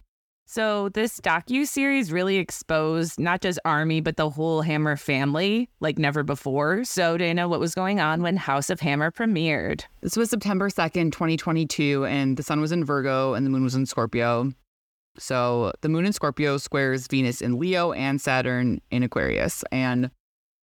[0.53, 5.97] So this docu series really exposed not just Armie but the whole Hammer family like
[5.97, 6.83] never before.
[6.83, 9.85] So Dana, what was going on when House of Hammer premiered?
[10.01, 13.77] This was September 2nd, 2022, and the sun was in Virgo and the moon was
[13.77, 14.53] in Scorpio.
[15.19, 19.63] So the moon in Scorpio squares Venus in Leo and Saturn in Aquarius.
[19.71, 20.11] And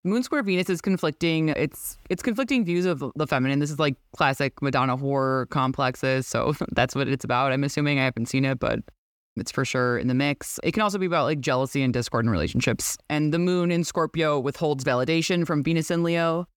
[0.04, 1.50] Moon square Venus is conflicting.
[1.50, 3.60] It's it's conflicting views of the feminine.
[3.60, 6.28] This is like classic Madonna horror complexes.
[6.28, 7.54] So that's what it's about.
[7.54, 8.82] I'm assuming I haven't seen it, but
[9.40, 10.60] it's for sure in the mix.
[10.64, 12.98] It can also be about like jealousy and discord in relationships.
[13.10, 16.48] And the moon in Scorpio withholds validation from Venus in Leo.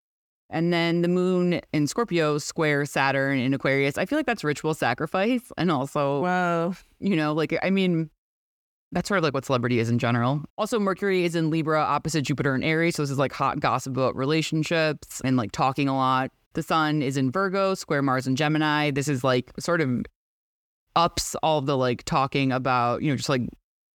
[0.50, 3.96] And then the moon in Scorpio square Saturn in Aquarius.
[3.96, 5.52] I feel like that's ritual sacrifice.
[5.56, 6.74] And also, Whoa.
[6.98, 8.10] you know, like, I mean,
[8.92, 10.42] that's sort of like what celebrity is in general.
[10.58, 12.96] Also, Mercury is in Libra opposite Jupiter and Aries.
[12.96, 16.32] So this is like hot gossip about relationships and like talking a lot.
[16.54, 18.90] The sun is in Virgo, square Mars and Gemini.
[18.90, 20.02] This is like sort of
[20.96, 23.42] ups all the like talking about, you know, just like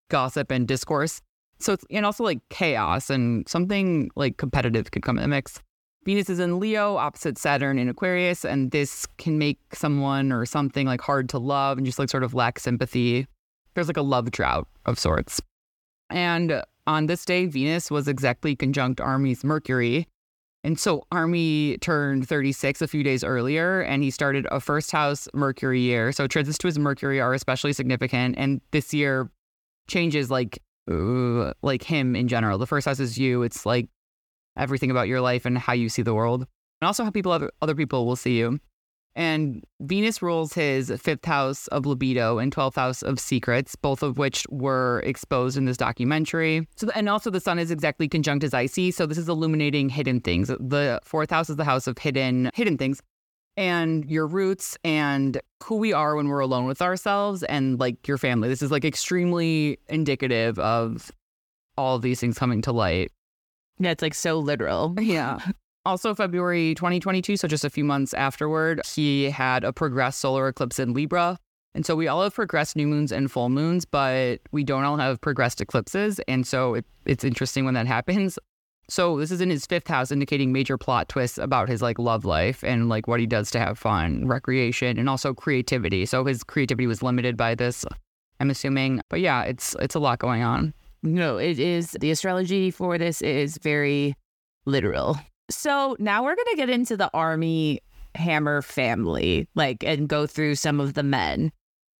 [0.09, 1.21] gossip and discourse.
[1.59, 5.61] So it's, and also like chaos and something like competitive could come in the mix.
[6.05, 10.85] Venus is in Leo, opposite Saturn in Aquarius, and this can make someone or something
[10.85, 13.25] like hard to love and just like sort of lack sympathy.
[13.73, 15.41] There's like a love drought of sorts.
[16.11, 20.07] And on this day, Venus was exactly conjunct Armie's Mercury.
[20.65, 25.27] And so Armie turned 36 a few days earlier and he started a first house
[25.31, 26.11] Mercury year.
[26.11, 28.33] So transits to his Mercury are especially significant.
[28.35, 29.29] And this year
[29.87, 32.57] changes like, like him in general.
[32.57, 33.43] The first house is you.
[33.43, 33.89] It's like
[34.57, 36.47] everything about your life and how you see the world,
[36.81, 38.59] and also how people other, other people will see you.
[39.15, 44.17] And Venus rules his fifth house of libido and 12th house of secrets, both of
[44.17, 46.67] which were exposed in this documentary.
[46.75, 48.93] So, and also the sun is exactly conjunct as IC.
[48.93, 50.49] So this is illuminating hidden things.
[50.49, 53.01] The fourth house is the house of hidden, hidden things
[53.57, 58.17] and your roots and who we are when we're alone with ourselves and like your
[58.17, 58.49] family.
[58.49, 61.11] This is like extremely indicative of
[61.77, 63.11] all of these things coming to light.
[63.79, 64.95] Yeah, it's like so literal.
[64.99, 65.39] Yeah.
[65.85, 70.79] Also, February 2022, so just a few months afterward, he had a progressed solar eclipse
[70.79, 71.37] in Libra.
[71.75, 74.97] And so we all have progressed new moons and full moons, but we don't all
[74.97, 76.19] have progressed eclipses.
[76.27, 78.39] And so it, it's interesting when that happens.
[78.87, 82.23] So this is in his fifth house, indicating major plot twists about his like love
[82.23, 86.05] life and like what he does to have fun, recreation, and also creativity.
[86.05, 87.83] So his creativity was limited by this,
[88.39, 89.01] I'm assuming.
[89.09, 90.73] But yeah, it's it's a lot going on.
[91.01, 94.15] No, it is the astrology for this is very
[94.65, 95.17] literal.
[95.49, 97.79] So now we're going to get into the Armie
[98.15, 101.51] Hammer family, like, and go through some of the men.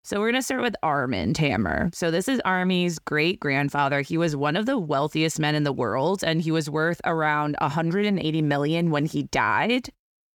[0.04, 1.90] So we're going to start with Armand Hammer.
[1.94, 4.02] So this is Armie's great grandfather.
[4.02, 7.56] He was one of the wealthiest men in the world, and he was worth around
[7.60, 9.90] 180 million when he died.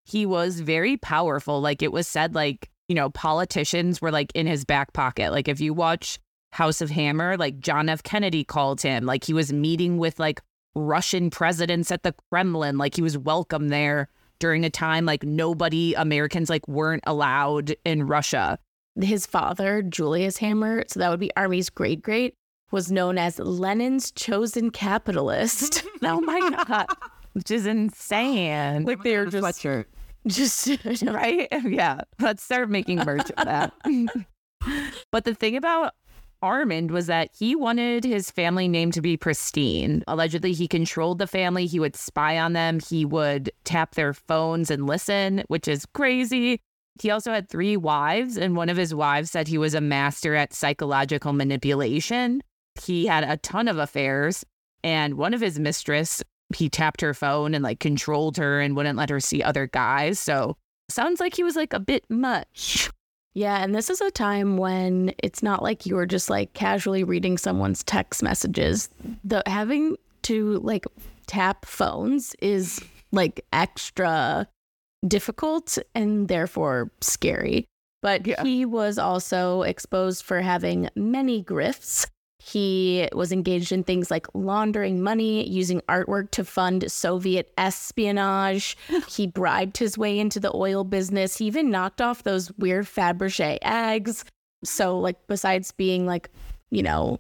[0.04, 1.60] He was very powerful.
[1.60, 5.30] Like it was said, like, you know, politicians were like in his back pocket.
[5.30, 6.18] Like if you watch
[6.52, 8.02] House of Hammer, like John F.
[8.02, 10.40] Kennedy called him, like he was meeting with like
[10.74, 12.78] Russian presidents at the Kremlin.
[12.78, 18.06] Like he was welcome there during a time like nobody Americans like weren't allowed in
[18.06, 18.58] Russia.
[19.00, 22.34] His father, Julius Hammer, so that would be Armie's great great,
[22.72, 25.84] was known as Lenin's chosen capitalist.
[26.02, 26.86] oh my god,
[27.32, 28.84] which is insane.
[28.84, 29.84] Like they are just sweatshirt.
[30.26, 30.68] Just
[31.02, 31.48] right?
[31.64, 32.02] Yeah.
[32.18, 33.72] Let's start making merch of that.
[35.10, 35.94] but the thing about
[36.42, 40.02] Armand was that he wanted his family name to be pristine.
[40.08, 41.66] Allegedly, he controlled the family.
[41.66, 42.80] He would spy on them.
[42.80, 46.60] He would tap their phones and listen, which is crazy.
[47.00, 50.34] He also had three wives, and one of his wives said he was a master
[50.34, 52.42] at psychological manipulation.
[52.82, 54.44] He had a ton of affairs,
[54.82, 56.22] and one of his mistress,
[56.54, 60.18] he tapped her phone and like controlled her and wouldn't let her see other guys.
[60.18, 60.56] So
[60.88, 62.90] sounds like he was like a bit much.
[63.34, 67.04] Yeah, and this is a time when it's not like you were just like casually
[67.04, 68.88] reading someone's text messages.
[69.22, 70.84] The having to like
[71.26, 72.80] tap phones is
[73.12, 74.48] like extra
[75.06, 77.66] difficult and therefore scary.
[78.02, 78.42] But Yeah.
[78.42, 82.06] he was also exposed for having many grifts.
[82.42, 88.76] He was engaged in things like laundering money, using artwork to fund Soviet espionage.
[89.08, 91.36] He bribed his way into the oil business.
[91.36, 94.24] He even knocked off those weird Fabergé eggs.
[94.64, 96.30] So, like, besides being like,
[96.70, 97.18] you know,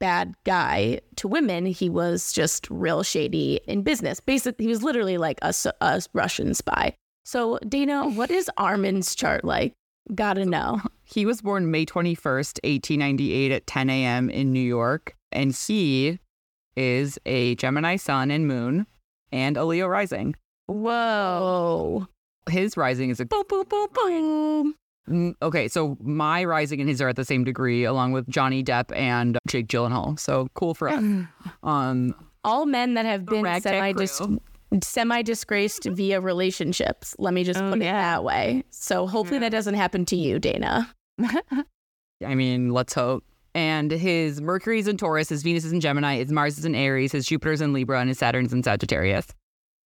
[0.00, 4.20] bad guy to women, he was just real shady in business.
[4.20, 6.94] Basically, he was literally like a, a Russian spy.
[7.24, 9.74] So, Dana, what is Armand's chart like?
[10.14, 10.80] Gotta know.
[11.04, 14.30] He was born May 21st, 1898 at 10 a.m.
[14.30, 15.14] in New York.
[15.32, 16.18] And he
[16.76, 18.86] is a Gemini sun and moon
[19.32, 20.34] and a Leo rising.
[20.66, 22.06] Whoa.
[22.48, 24.74] His rising is a Boom, boom, boom, boom.
[25.08, 28.62] Mm, Okay, so my rising and his are at the same degree, along with Johnny
[28.62, 30.18] Depp and Jake Gyllenhaal.
[30.18, 31.02] So cool for us.
[31.62, 33.92] Um, All men that have been semi.
[34.82, 35.94] Semi disgraced mm-hmm.
[35.94, 37.14] via relationships.
[37.18, 38.64] Let me just Oh, put it that way.
[38.70, 40.94] So hopefully that doesn't happen to you, Dana.
[42.24, 43.24] I mean, let's hope.
[43.54, 47.12] And his Mercury's in Taurus, his Venus is in Gemini, his Mars is in Aries,
[47.12, 49.26] his Jupiter's in Libra, and his Saturn's in Sagittarius.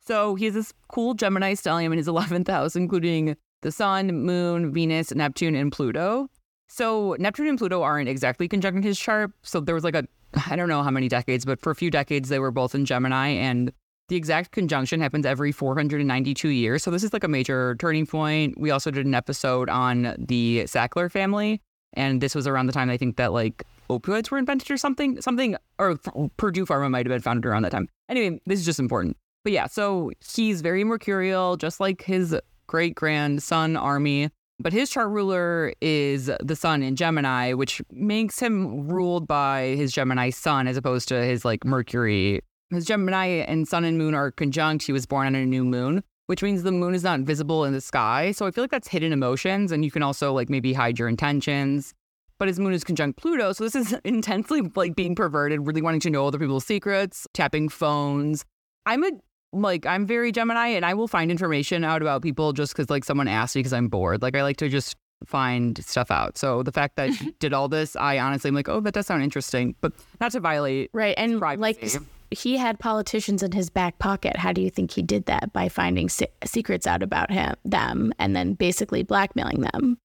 [0.04, 4.72] So he has this cool Gemini stellium in his 11th house, including the Sun, Moon,
[4.72, 6.28] Venus, Neptune, and Pluto.
[6.68, 9.30] So Neptune and Pluto aren't exactly conjunct in his chart.
[9.42, 10.06] So there was like a,
[10.50, 12.84] I don't know how many decades, but for a few decades they were both in
[12.84, 13.28] Gemini.
[13.28, 13.72] And
[14.12, 16.82] the exact conjunction happens every 492 years.
[16.82, 18.60] So this is like a major turning point.
[18.60, 21.62] We also did an episode on the Sackler family.
[21.94, 25.18] And this was around the time I think that like opioids were invented or something,
[25.22, 25.96] something, or
[26.36, 27.88] Purdue Pharma might have been founded around that time.
[28.10, 29.16] Anyway, this is just important.
[29.44, 34.28] But yeah, so he's very mercurial, just like his great grandson Armie.
[34.58, 39.90] But his chart ruler is the sun in Gemini, which makes him ruled by his
[39.90, 42.42] Gemini sun as opposed to his like Mercury.
[42.72, 44.84] His Gemini and sun and moon are conjunct.
[44.84, 47.72] He was born on a new moon, which means the moon is not visible in
[47.72, 48.32] the sky.
[48.32, 49.72] So I feel like that's hidden emotions.
[49.72, 51.94] And you can also like maybe hide your intentions.
[52.38, 53.52] But his moon is conjunct Pluto.
[53.52, 57.68] So this is intensely like being perverted, really wanting to know other people's secrets, tapping
[57.68, 58.44] phones.
[58.86, 59.10] I'm a
[59.52, 63.04] like I'm very Gemini and I will find information out about people just because like
[63.04, 64.22] someone asked me because I'm bored.
[64.22, 66.38] Like I like to just find stuff out.
[66.38, 69.06] So the fact that he did all this, I honestly am like, oh, that does
[69.06, 71.14] sound interesting, but not to violate Right.
[71.18, 71.98] And like privacy.
[72.32, 74.36] He had politicians in his back pocket.
[74.36, 75.52] How do you think he did that?
[75.52, 79.98] By finding se- secrets out about him, them, and then basically blackmailing them.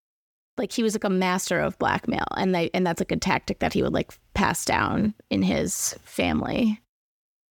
[0.57, 3.59] Like he was like a master of blackmail, and they and that's like a tactic
[3.59, 6.81] that he would like pass down in his family.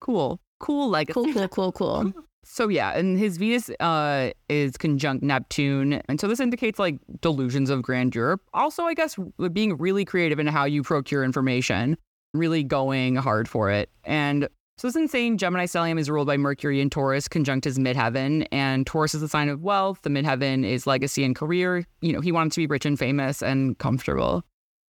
[0.00, 0.88] cool, cool.
[0.88, 2.12] Like Cool, cool, cool, cool.
[2.48, 7.70] So yeah, and his Venus uh, is conjunct Neptune, and so this indicates like delusions
[7.70, 8.38] of grandeur.
[8.54, 9.16] Also, I guess
[9.52, 11.96] being really creative in how you procure information,
[12.34, 13.90] really going hard for it.
[14.04, 18.46] And so this insane Gemini stellium is ruled by Mercury in Taurus, conjunct his midheaven,
[18.52, 20.02] and Taurus is a sign of wealth.
[20.02, 21.86] The midheaven is legacy and career.
[22.02, 24.44] You know, he wanted to be rich and famous and comfortable.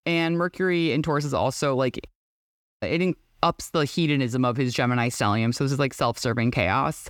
[0.05, 1.99] And Mercury in Taurus is also like
[2.81, 5.53] it ups the hedonism of his Gemini stellium.
[5.53, 7.09] So this is like self-serving chaos.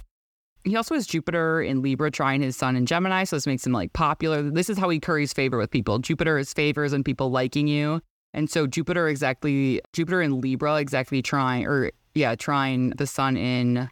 [0.64, 3.72] He also has Jupiter in Libra trying his sun in Gemini, so this makes him
[3.72, 4.44] like popular.
[4.44, 5.98] This is how he curries favor with people.
[6.00, 8.02] Jupiter is favors and people liking you.
[8.34, 13.90] And so Jupiter exactly Jupiter in Libra exactly trying or yeah, trying the sun in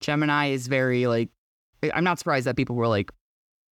[0.00, 1.30] Gemini is very like
[1.94, 3.10] I'm not surprised that people were like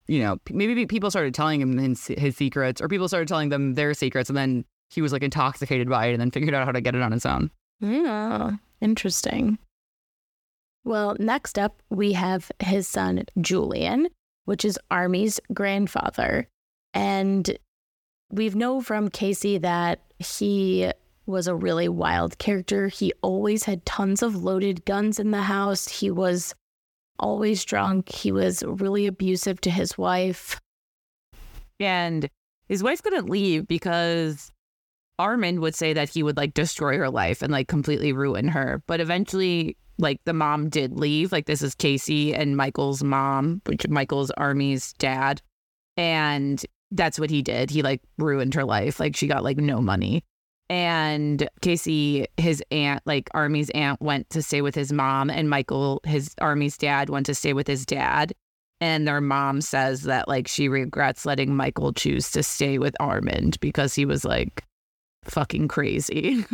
[0.07, 3.95] you know, maybe people started telling him his, secrets or people started telling them their
[3.95, 6.81] secrets and then he was like intoxicated by it and then figured out how to
[6.83, 7.51] get it on his own.
[7.81, 9.59] Yeah, interesting.
[10.85, 14.09] Well, next up, we have his son, Julian,
[14.45, 16.49] which is Armie's grandfather.
[16.93, 17.59] And
[18.31, 20.91] we've known from Casey that he
[21.27, 22.89] was a really wild character.
[22.89, 25.89] He always had tons of loaded guns in the house.
[25.89, 26.55] He was
[27.19, 28.11] always drunk.
[28.11, 30.61] He was really abusive to his wife.
[31.81, 32.29] And
[32.69, 34.51] his wife couldn't leave because
[35.19, 38.83] Armand would say that he would like destroy her life and like completely ruin her.
[38.87, 41.33] But eventually, like the mom did leave.
[41.33, 45.41] Like this is Casey and Michael's mom, which Michael's Armie's dad.
[45.97, 47.71] And that's what he did.
[47.71, 48.99] He like ruined her life.
[48.99, 50.25] Like she got like no money.
[50.75, 56.01] And Casey, his aunt, like Armie's aunt, went to stay with his mom, and Michael,
[56.03, 58.33] his Armie's dad, went to stay with his dad.
[58.81, 63.61] And their mom says that like she regrets letting Michael choose to stay with Armand
[63.61, 64.65] because he was like
[65.23, 66.45] fucking crazy.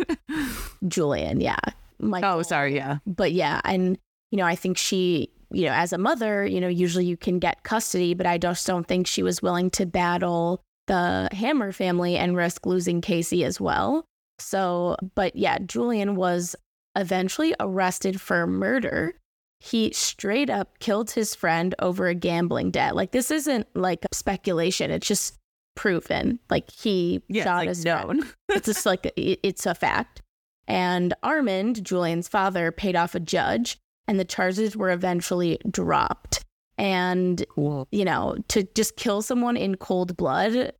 [0.86, 1.56] Julian, yeah.
[1.64, 2.30] Oh, Michael.
[2.40, 2.98] oh, sorry, yeah.
[3.06, 3.96] but yeah, and
[4.32, 7.38] you know, I think she, you know, as a mother, you know, usually you can
[7.38, 12.18] get custody, but I just don't think she was willing to battle the Hammer family
[12.18, 14.04] and risk losing Casey as well.
[14.40, 16.56] So, but yeah, Julian was
[16.96, 19.14] eventually arrested for murder.
[19.60, 22.96] He straight up killed his friend over a gambling debt.
[22.96, 25.36] Like this isn't like speculation; it's just
[25.76, 26.38] proven.
[26.48, 28.22] Like he Yeah, shot like his known.
[28.22, 28.34] friend.
[28.50, 30.22] It's just like it's a fact.
[30.66, 33.76] And Armand, Julian's father, paid off a judge,
[34.08, 36.44] and the charges were eventually dropped.
[36.78, 37.86] And Cool.
[37.92, 40.72] you know, to just kill someone in cold blood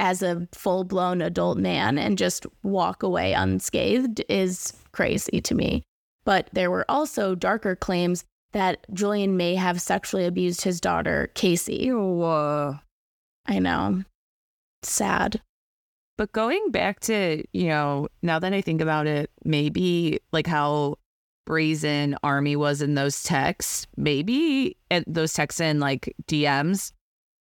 [0.00, 5.82] as a full blown adult man and just walk away unscathed is crazy to me.
[6.24, 11.92] But there were also darker claims that Julian may have sexually abused his daughter, Casey.
[11.92, 12.72] Uh,
[13.46, 14.02] I know.
[14.82, 15.42] Sad.
[16.16, 20.96] But going back to, you know, now that I think about it, maybe like how
[21.44, 26.92] brazen Armie was in those texts, maybe and those texts in like DMs,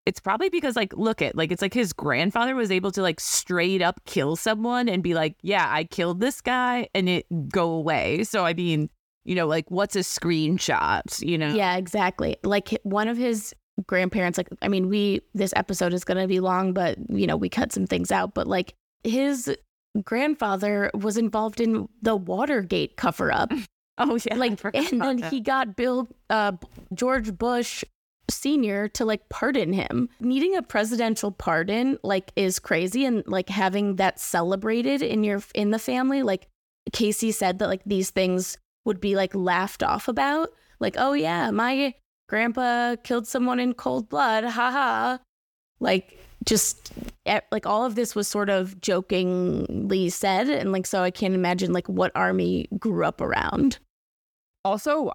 [0.09, 3.21] it's probably because like look at like it's like his grandfather was able to like
[3.21, 7.73] straight up kill someone and be like, yeah, I killed this guy and it go
[7.73, 8.25] away.
[8.25, 8.89] So I mean,
[9.25, 11.53] you know, like what's a screenshot, you know?
[11.53, 12.39] Yeah, exactly.
[12.43, 13.55] Like one of his
[13.87, 17.37] grandparents, like, I mean, we, this episode is going to be long, but, you know,
[17.37, 18.33] we cut some things out.
[18.33, 18.73] But like
[19.05, 19.55] his
[20.03, 23.53] grandfather was involved in the Watergate cover up.
[24.01, 24.37] Oh yeah.
[24.37, 25.33] Like and then that.
[25.33, 26.53] he got bill uh
[26.95, 27.83] george bush
[28.31, 30.09] senior to like pardon him.
[30.21, 35.71] Needing a presidential pardon like is crazy and like having that celebrated in your in
[35.71, 36.49] the family like
[36.93, 40.51] casey said that like these things would be like laughed off about.
[40.81, 41.95] Like oh yeah my
[42.29, 45.17] grandpa killed someone in cold blood haha
[45.81, 46.93] like just
[47.51, 51.73] like all of this was sort of jokingly said and like so i can't imagine
[51.73, 53.79] like what Armie grew up around.
[54.65, 55.11] Also,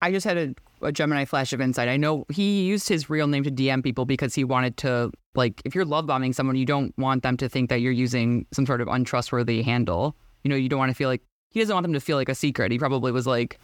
[0.00, 1.88] I just had a, a Gemini flash of insight.
[1.88, 5.62] I know he used his real name to DM people because he wanted to, like,
[5.64, 8.66] if you're love bombing someone, you don't want them to think that you're using some
[8.66, 10.16] sort of untrustworthy handle.
[10.42, 12.28] You know, you don't want to feel like he doesn't want them to feel like
[12.28, 12.72] a secret.
[12.72, 13.58] He probably was like,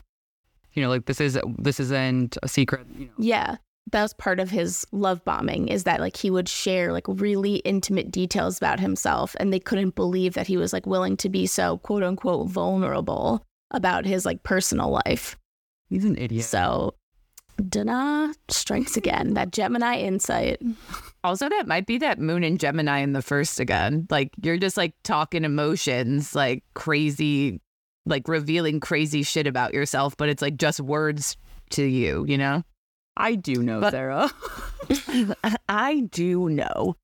[0.74, 2.86] you know, like this is this isn't a secret.
[2.96, 3.56] You know, Yeah.
[3.90, 7.56] That was part of his love bombing is that like he would share like really
[7.60, 11.46] intimate details about himself and they couldn't believe that he was like willing to be
[11.46, 15.38] so quote unquote vulnerable about his like personal life.
[15.88, 16.44] he's an idiot.
[16.44, 16.94] So
[17.68, 19.34] Dana strikes again.
[19.34, 20.60] That Gemini insight.
[21.24, 24.06] Also, that might be that moon and Gemini in the first again.
[24.10, 27.60] Like you're just like talking emotions, like crazy,
[28.06, 31.36] like revealing crazy shit about yourself, but it's like just words
[31.70, 32.62] to you, you know?
[33.16, 34.30] I do know, But- Sarah.
[35.68, 36.96] I do know.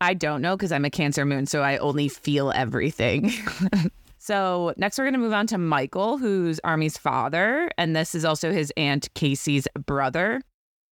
[0.00, 3.32] I don't know because I'm a Cancer moon, so I only feel everything.
[4.22, 8.24] so next, we're going to move on to Michael, who's Armie's father, and this is
[8.24, 10.40] also his aunt Casey's brother.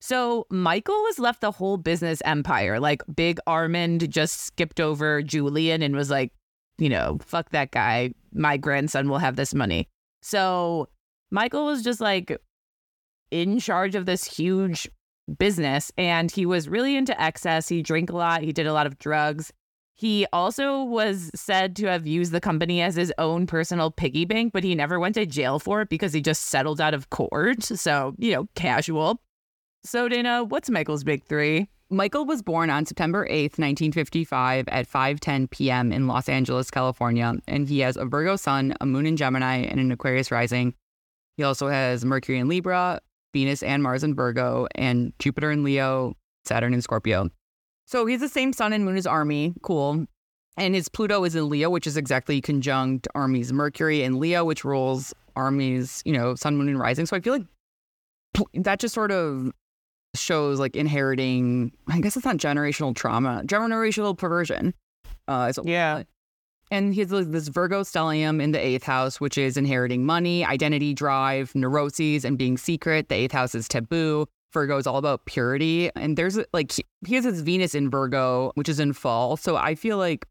[0.01, 2.81] So Michael was left the whole business empire.
[2.81, 6.33] Like Big Armand just skipped over Julian and was like,
[6.79, 8.15] you know, fuck that guy.
[8.33, 9.87] My grandson will have this money.
[10.23, 10.89] So
[11.31, 12.37] Michael was just like
[13.31, 14.91] in charge of this huge
[15.39, 17.69] business and he was really into excess.
[17.69, 19.53] He drank a lot, he did a lot of drugs.
[20.01, 24.51] He also was said to have used the company as his own personal piggy bank,
[24.55, 27.63] but he never went to jail for it because he just settled out of court.
[27.65, 29.21] So, you know, casual.
[29.85, 31.69] So, Dana, what's Michael's big three?
[31.91, 35.93] Michael was born on September 8th, 1955 at 5:10 p.m.
[35.93, 39.79] in Los Angeles, California, and he has a Virgo sun, a moon in Gemini, and
[39.79, 40.73] an Aquarius rising.
[41.37, 43.01] He also has Mercury in Libra,
[43.35, 47.29] Venus and Mars in Virgo, and Jupiter in Leo, Saturn in Scorpio.
[47.91, 49.53] So he's the same sun and moon as Armie.
[49.63, 50.07] Cool.
[50.57, 54.65] And his Pluto is in Leo, which is exactly conjunct Armie's Mercury and Leo, which
[54.65, 57.05] rules Armie's, you know, sun, moon, and rising.
[57.07, 59.51] So I feel like that just sort of
[60.15, 64.75] shows like inheriting i guess it's not generational trauma generational perversion
[65.29, 66.03] uh Yeah.
[66.73, 70.95] and he has this virgo stellium in the eighth house which is inheriting money identity
[70.95, 75.91] drive neuroses and being secret the eighth house is taboo virgo is all about purity
[75.97, 79.75] and there's like he, has his venus in virgo which is in fall so i
[79.75, 80.27] feel like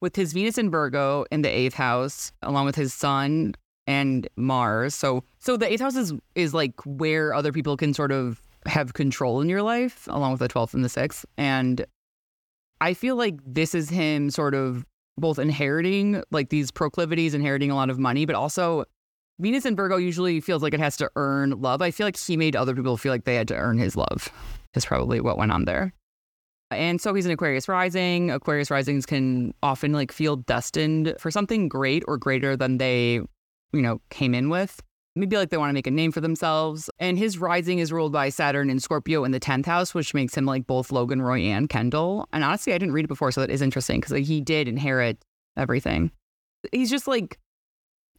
[0.00, 3.54] with his venus in virgo in the eighth house along with his sun
[3.86, 8.12] and mars so so the eighth house is is like where other people can sort
[8.12, 11.24] of have control in your life, along with the 12th and the 6th.
[11.36, 11.84] And
[12.80, 14.84] I feel like this is him sort of
[15.16, 18.84] both inheriting like these proclivities, inheriting a lot of money, but also
[19.40, 21.80] Venus and Virgo usually feels like it has to earn love.
[21.80, 24.28] I feel like he made other people feel like they had to earn his love,
[24.74, 25.92] is probably what went on there.
[26.70, 28.30] And so he's an Aquarius rising.
[28.30, 33.20] Aquarius risings can often like feel destined for something great or greater than they,
[33.72, 34.82] you know, came in with
[35.18, 36.88] maybe like they want to make a name for themselves.
[36.98, 40.36] And his rising is ruled by Saturn and Scorpio in the 10th house, which makes
[40.36, 42.28] him like both Logan Roy and Kendall.
[42.32, 44.68] And honestly, I didn't read it before, so that is interesting because like, he did
[44.68, 45.22] inherit
[45.56, 46.10] everything.
[46.72, 47.38] He's just like,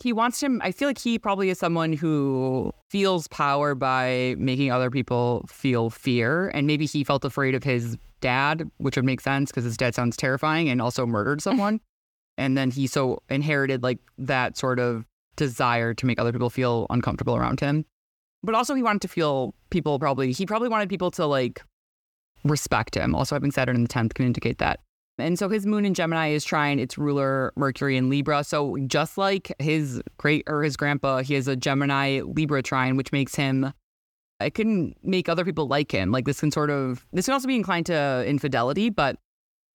[0.01, 0.61] he wants him.
[0.63, 5.89] I feel like he probably is someone who feels power by making other people feel
[5.89, 6.49] fear.
[6.49, 9.95] And maybe he felt afraid of his dad, which would make sense because his dad
[9.95, 11.81] sounds terrifying and also murdered someone.
[12.37, 16.87] and then he so inherited like that sort of desire to make other people feel
[16.89, 17.85] uncomfortable around him.
[18.41, 21.61] But also he wanted to feel people probably he probably wanted people to like
[22.45, 23.13] respect him.
[23.13, 24.79] Also having Saturn in the 10th can indicate that.
[25.22, 28.43] And so his moon in Gemini is trying its ruler Mercury in Libra.
[28.43, 33.11] So just like his great or his grandpa, he has a Gemini Libra trine, which
[33.11, 33.74] makes him
[34.39, 36.11] it can make other people like him.
[36.11, 39.17] Like this can sort of this can also be inclined to infidelity, but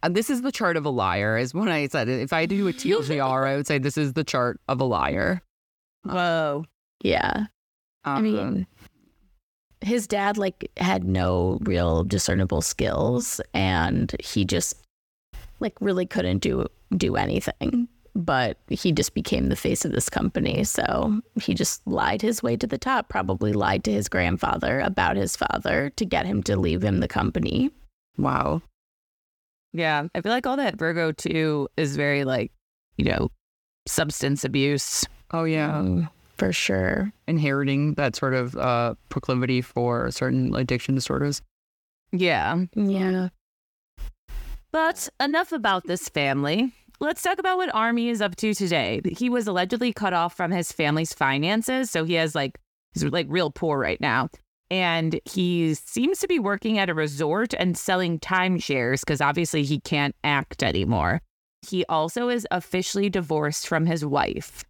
[0.02, 2.50] and this is the chart of a liar, is what I said if I had
[2.50, 5.42] to do a TLDR, I would say this is the chart of a liar.
[6.04, 6.64] Whoa.
[7.02, 7.46] Yeah.
[8.04, 8.66] I Um, mean,
[9.80, 14.74] his dad like had no real discernible skills and he just
[15.64, 17.88] like really couldn't do do anything.
[18.14, 20.62] But he just became the face of this company.
[20.62, 25.16] So he just lied his way to the top, probably lied to his grandfather about
[25.16, 27.72] his father to get him to leave him the company.
[28.16, 28.62] wow.
[29.72, 30.06] Yeah.
[30.14, 32.52] I feel like all that Virgo too is very like,
[32.96, 33.32] you know,
[33.88, 35.04] substance abuse.
[35.32, 35.76] Oh yeah.
[35.76, 37.12] Um, for sure.
[37.26, 41.42] Inheriting that sort of uh, proclivity for certain addiction disorders.
[42.12, 42.64] Yeah.
[42.76, 43.30] Yeah.
[44.74, 46.72] But enough about this family.
[46.98, 49.02] Let's talk about what Armie is up to today.
[49.16, 52.58] He was allegedly cut off from his family's finances, so he has like
[52.92, 54.30] he's like real poor right now.
[54.72, 59.78] And he seems to be working at a resort and selling timeshares because obviously he
[59.78, 61.22] can't act anymore.
[61.62, 64.64] He also is officially divorced from his wife.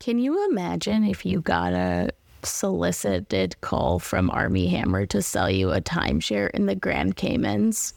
[0.00, 2.10] Can you imagine if you got a
[2.42, 7.94] solicited call from Armie Hammer to sell you a timeshare in the Grand Caymans?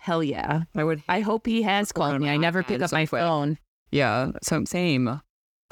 [0.00, 0.62] Hell yeah.
[0.74, 1.02] I would.
[1.08, 2.28] I hope he has called me.
[2.30, 3.20] I never pick up my quick.
[3.20, 3.58] phone.
[3.90, 4.32] Yeah.
[4.42, 5.06] So same.
[5.08, 5.20] If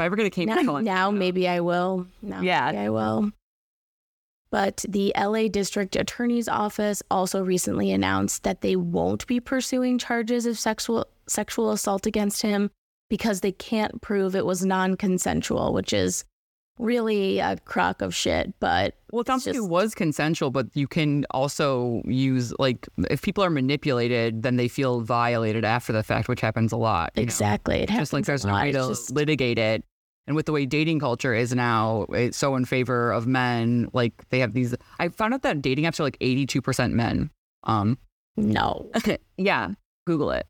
[0.00, 2.06] I ever get a came Now, now maybe I will.
[2.22, 2.66] Now Yeah.
[2.66, 3.32] maybe I will.
[4.50, 10.46] But the LA District Attorney's Office also recently announced that they won't be pursuing charges
[10.46, 12.70] of sexual sexual assault against him
[13.10, 16.24] because they can't prove it was non-consensual, which is
[16.78, 18.52] really a crock of shit.
[18.60, 23.22] But Well, it sounds like it was consensual, but you can also use like if
[23.22, 27.12] people are manipulated, then they feel violated after the fact, which happens a lot.
[27.14, 27.24] you know?
[27.24, 29.84] exactly, it Just like happens there's no way to just- litigate it.
[30.26, 33.88] And with the way dating culture is now, it's so in favor of men.
[33.94, 34.74] Like they have these.
[34.98, 37.30] I found out that dating apps are like 82% men.
[37.64, 37.96] Um.
[38.36, 38.90] no.
[39.38, 39.70] yeah.
[40.06, 40.46] Google it.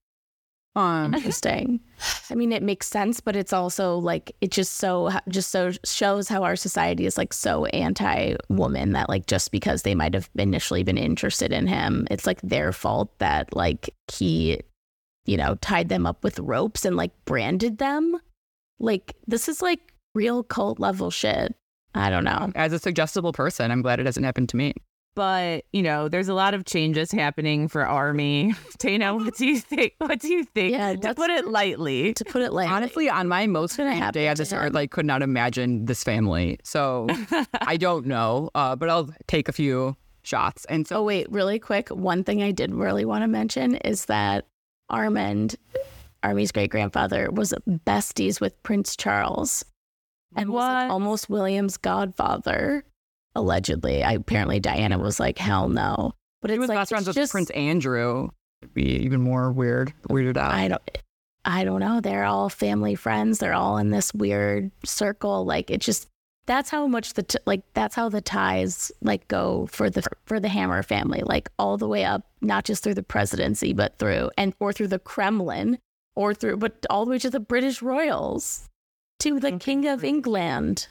[0.76, 1.14] Um.
[1.14, 1.80] Interesting.
[2.30, 6.28] I mean, it makes sense, but it's also like it just so just so shows
[6.28, 10.84] how our society is like so anti-woman that like just because they might have initially
[10.84, 14.60] been interested in him, it's like their fault that like he,
[15.26, 18.16] you know, tied them up with ropes and like branded them.
[18.78, 19.80] Like this is like
[20.14, 21.56] real cult level shit.
[21.94, 22.52] I don't know.
[22.54, 24.74] As a suggestible person, I'm glad it hasn't happened to me.
[25.18, 28.54] But, you know, there's a lot of changes happening for Armie.
[28.78, 29.94] Tana, what do you think?
[29.98, 30.70] What do you think?
[30.70, 32.14] Yeah, to put it lightly.
[32.14, 34.72] To put it like Honestly, on my most gonna favorite happen day, I just him?
[34.72, 36.60] like could not imagine this family.
[36.62, 37.08] So
[37.62, 40.64] I don't know, uh, but I'll take a few shots.
[40.66, 41.88] And so Oh wait, really quick.
[41.88, 44.46] One thing I did really want to mention is that
[44.88, 45.56] Armand,
[46.22, 49.64] Armie's great grandfather, was besties with Prince Charles,
[50.36, 52.84] and was like almost William's godfather.
[53.34, 56.12] Allegedly, I, apparently Diana was like, "Hell no!"
[56.42, 58.28] But it was like best friends with just, Prince Andrew.
[58.62, 60.52] It'd be even more weird, weirded out.
[60.52, 60.82] I don't.
[61.44, 62.00] I don't know.
[62.00, 63.38] They're all family friends.
[63.38, 65.44] They're all in this weird circle.
[65.44, 66.08] Like it just
[66.48, 70.40] that's how much the t- like that's how the ties like go for the for
[70.40, 71.22] the Hammer family.
[71.24, 74.88] Like all the way up, not just through the presidency, but through and or through
[74.88, 75.78] the Kremlin,
[76.16, 78.68] or through but all the way to the British royals,
[79.20, 79.58] to the mm-hmm.
[79.58, 80.88] King of England.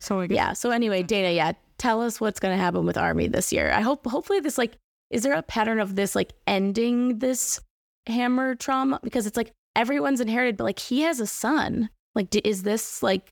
[0.00, 0.52] So I guess Yeah.
[0.52, 3.70] So anyway, Dana, yeah, tell us what's going to happen with Armie this year.
[3.70, 4.76] I hope hopefully this like
[5.10, 7.60] is there a pattern of this like ending this
[8.06, 11.88] hammer trauma because it's like everyone's inherited, but like he has a son.
[12.14, 13.28] Like, d- is this like?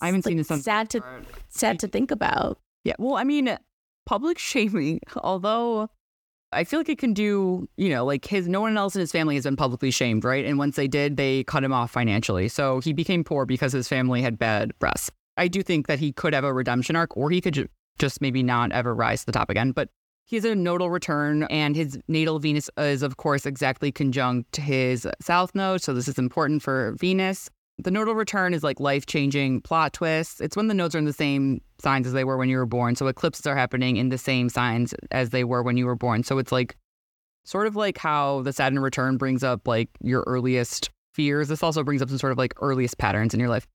[0.00, 0.60] I haven't like, seen the son.
[0.60, 1.02] Sad to
[1.48, 2.58] sad to think about.
[2.84, 2.94] Yeah.
[2.98, 3.56] Well, I mean,
[4.04, 5.88] public shaming, although
[6.52, 9.12] I feel like it can do, you know, like his, no one else in his
[9.12, 10.44] family has been publicly shamed, right?
[10.44, 12.48] And once they did, they cut him off financially.
[12.48, 15.10] So he became poor because his family had bad press.
[15.36, 17.68] I do think that he could have a redemption arc or he could ju-
[17.98, 19.72] just maybe not ever rise to the top again.
[19.72, 19.88] But
[20.24, 25.06] he has a nodal return and his natal Venus is, of course, exactly conjunct his
[25.20, 25.82] south node.
[25.82, 27.48] So this is important for Venus.
[27.78, 30.40] The nodal return is like life changing plot twists.
[30.40, 32.66] It's when the nodes are in the same signs as they were when you were
[32.66, 32.96] born.
[32.96, 36.24] So eclipses are happening in the same signs as they were when you were born.
[36.24, 36.74] So it's like
[37.44, 41.48] sort of like how the Saturn return brings up like your earliest fears.
[41.48, 43.66] This also brings up some sort of like earliest patterns in your life.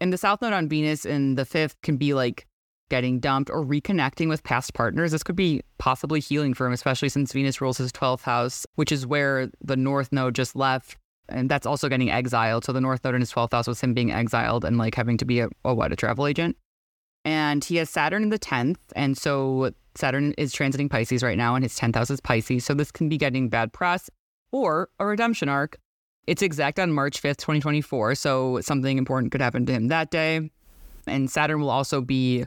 [0.00, 2.46] And the South Node on Venus in the fifth can be like
[2.88, 5.12] getting dumped or reconnecting with past partners.
[5.12, 8.92] This could be possibly healing for him, especially since Venus rules his 12th house, which
[8.92, 10.96] is where the North Node just left
[11.28, 12.64] and that's also getting exiled.
[12.64, 15.16] So the North Node in his 12th house was him being exiled and like having
[15.18, 16.56] to be a, a what, a travel agent.
[17.24, 18.76] And he has Saturn in the 10th.
[18.94, 22.64] And so Saturn is transiting Pisces right now, and his 10th house is Pisces.
[22.64, 24.08] So this can be getting bad press
[24.52, 25.78] or a redemption arc.
[26.26, 28.16] It's exact on March 5th, 2024.
[28.16, 30.50] So something important could happen to him that day.
[31.06, 32.46] And Saturn will also be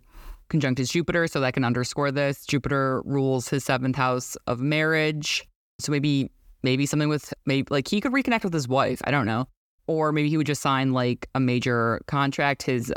[0.49, 1.27] conjunct his Jupiter.
[1.27, 2.45] So that can underscore this.
[2.45, 5.47] Jupiter rules his seventh house of marriage.
[5.79, 6.29] So maybe
[6.61, 9.01] maybe something with maybe like he could reconnect with his wife.
[9.05, 9.47] I don't know.
[9.87, 12.63] Or maybe he would just sign like a major contract.
[12.63, 12.93] His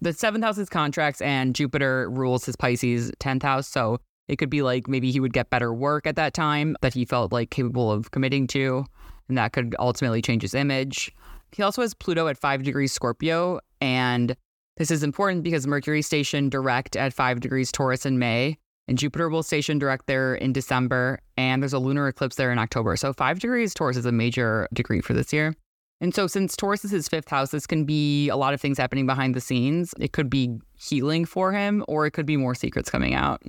[0.00, 3.66] the seventh house is contracts and Jupiter rules his Pisces 10th house.
[3.66, 6.92] So it could be like maybe he would get better work at that time that
[6.92, 8.84] he felt like capable of committing to.
[9.28, 11.12] And that could ultimately change his image.
[11.52, 13.60] He also has Pluto at five degrees Scorpio.
[13.80, 14.36] And
[14.76, 18.58] this is important because Mercury stationed direct at five degrees Taurus in May
[18.88, 22.58] and Jupiter will station direct there in December, and there's a lunar eclipse there in
[22.58, 22.96] October.
[22.96, 25.54] So five degrees Taurus is a major degree for this year.
[26.00, 28.78] And so, since Taurus is his fifth house, this can be a lot of things
[28.78, 29.94] happening behind the scenes.
[29.98, 33.42] It could be healing for him, or it could be more secrets coming out.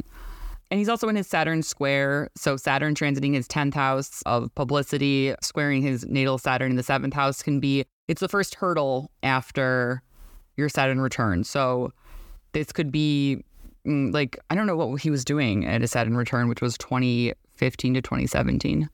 [0.72, 2.30] And he's also in his Saturn square.
[2.36, 7.14] So, Saturn transiting his 10th house of publicity, squaring his natal Saturn in the seventh
[7.14, 10.04] house can be, it's the first hurdle after
[10.58, 11.44] your Saturn return.
[11.44, 11.92] So,
[12.52, 13.44] this could be
[13.86, 16.78] Mm, like I don't know what he was doing at his Saturn return, which was
[16.78, 18.90] 2015 to 2017.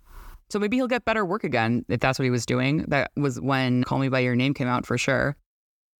[0.50, 2.86] So maybe he'll get better work again if that's what he was doing.
[2.88, 5.36] That was when Call Me by Your Name came out for sure.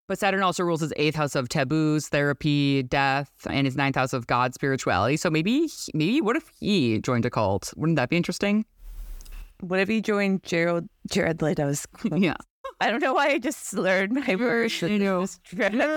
[0.08, 4.12] But Saturn also rules his eighth house of taboos, therapy, death, and his ninth house
[4.12, 5.16] of God, spirituality.
[5.16, 7.72] So maybe, maybe what if he joined a cult?
[7.76, 8.64] Wouldn't that be interesting?
[9.60, 11.86] What if he joined Gerald Jared Leto's?
[12.16, 12.36] Yeah.
[12.80, 14.82] I don't know why I just slurred my words.
[14.82, 15.26] I know.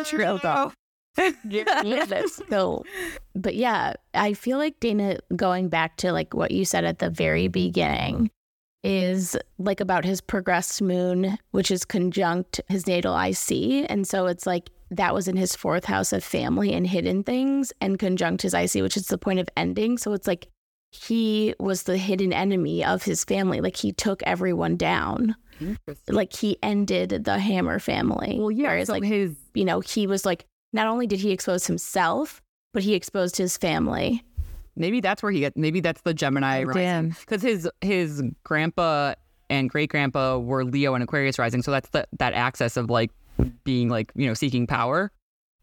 [0.04, 0.74] Trailed off.
[2.50, 2.84] so,
[3.36, 7.10] but yeah, I feel like Dana, going back to like what you said at the
[7.10, 8.32] very beginning,
[8.84, 13.86] is like about his progressed moon, which is conjunct his natal IC.
[13.90, 17.72] And so it's like that was in his fourth house of family and hidden things,
[17.82, 19.98] and conjunct his IC, which is the point of ending.
[19.98, 20.48] So it's like
[20.92, 23.62] he was the hidden enemy of his family.
[23.62, 25.36] Like he took everyone down.
[26.08, 28.38] Like he ended the Hammer family.
[28.40, 28.70] Well, yeah.
[28.70, 32.42] Whereas, so like, his you know, he was like, not only did he expose himself,
[32.74, 34.24] but he exposed his family.
[34.76, 35.56] Maybe that's where he get.
[35.58, 37.10] Maybe that's the Gemini oh, rising Damn.
[37.10, 39.16] because his his grandpa
[39.50, 41.62] and great grandpa were Leo and Aquarius rising.
[41.62, 43.12] So that's the, that access of like
[43.64, 45.12] being like you know seeking power.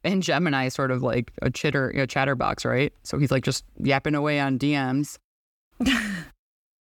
[0.05, 2.93] And Gemini is sort of like a chitter, know, chatterbox, right?
[3.03, 5.19] So he's like just yapping away on DMs.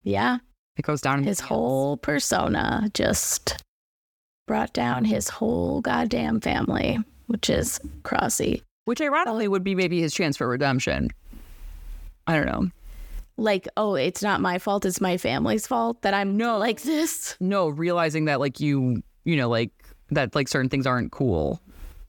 [0.06, 0.38] Yeah.
[0.78, 3.62] It goes down His whole persona just
[4.48, 8.62] brought down his whole goddamn family, which is Crossy.
[8.86, 11.10] which ironically would be maybe his chance for redemption.
[12.28, 12.70] I don't know.
[13.38, 17.36] Like, oh, it's not my fault, it's my family's fault that I'm no like this.
[17.40, 19.72] No, realizing that like you, you know, like
[20.12, 21.60] that like certain things aren't cool,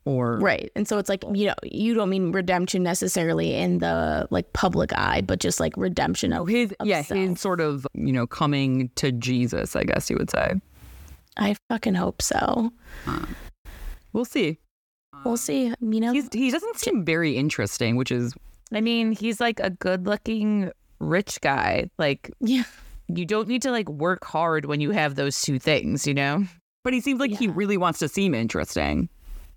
[0.05, 0.71] or Right.
[0.77, 4.93] And so it's like, you know, you don't mean redemption necessarily in the like public
[4.93, 7.19] eye, but just like redemption Oh, of his of yeah, self.
[7.19, 10.55] his sort of you know coming to Jesus, I guess you would say.
[11.39, 12.71] I fucking hope so.
[14.13, 14.59] We'll see.
[15.25, 15.73] We'll see.
[15.81, 18.33] You know, He's he doesn't seem very interesting, which is
[18.73, 21.89] I mean, he's like a good looking rich guy.
[21.99, 22.65] Like, yeah.
[23.09, 26.45] you don't need to like work hard when you have those two things, you know?
[26.87, 29.09] but he seems like he really wants to seem interesting.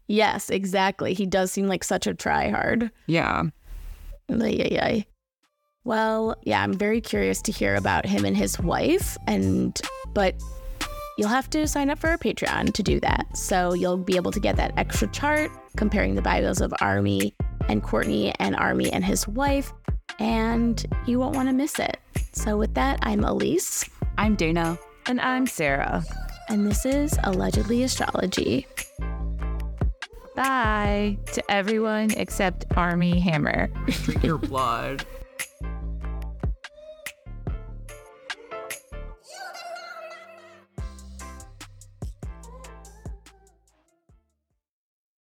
[0.08, 1.14] Yes, exactly.
[1.14, 2.90] He does seem like such a tryhard.
[3.06, 3.44] Yeah.
[4.32, 5.06] Ay, ay, ay.
[5.84, 9.80] Well, yeah, I'm very curious to hear about him and his wife, and
[10.16, 10.34] but
[11.20, 13.26] you'll have to sign up for our Patreon to do that.
[13.36, 17.36] So you'll be able to get that extra chart comparing the bi-wheels of Armie
[17.68, 19.74] and Courtney and Armie and his wife,
[20.20, 21.98] and you won't want to miss it.
[22.32, 24.80] So with that, I'm Elise, I'm Dana.
[25.08, 26.06] And I'm Sarah.
[26.48, 28.66] and this is Allegedly Astrology.
[30.38, 33.68] Bye to everyone except Armie Hammer.
[33.88, 35.06] Drink your blood.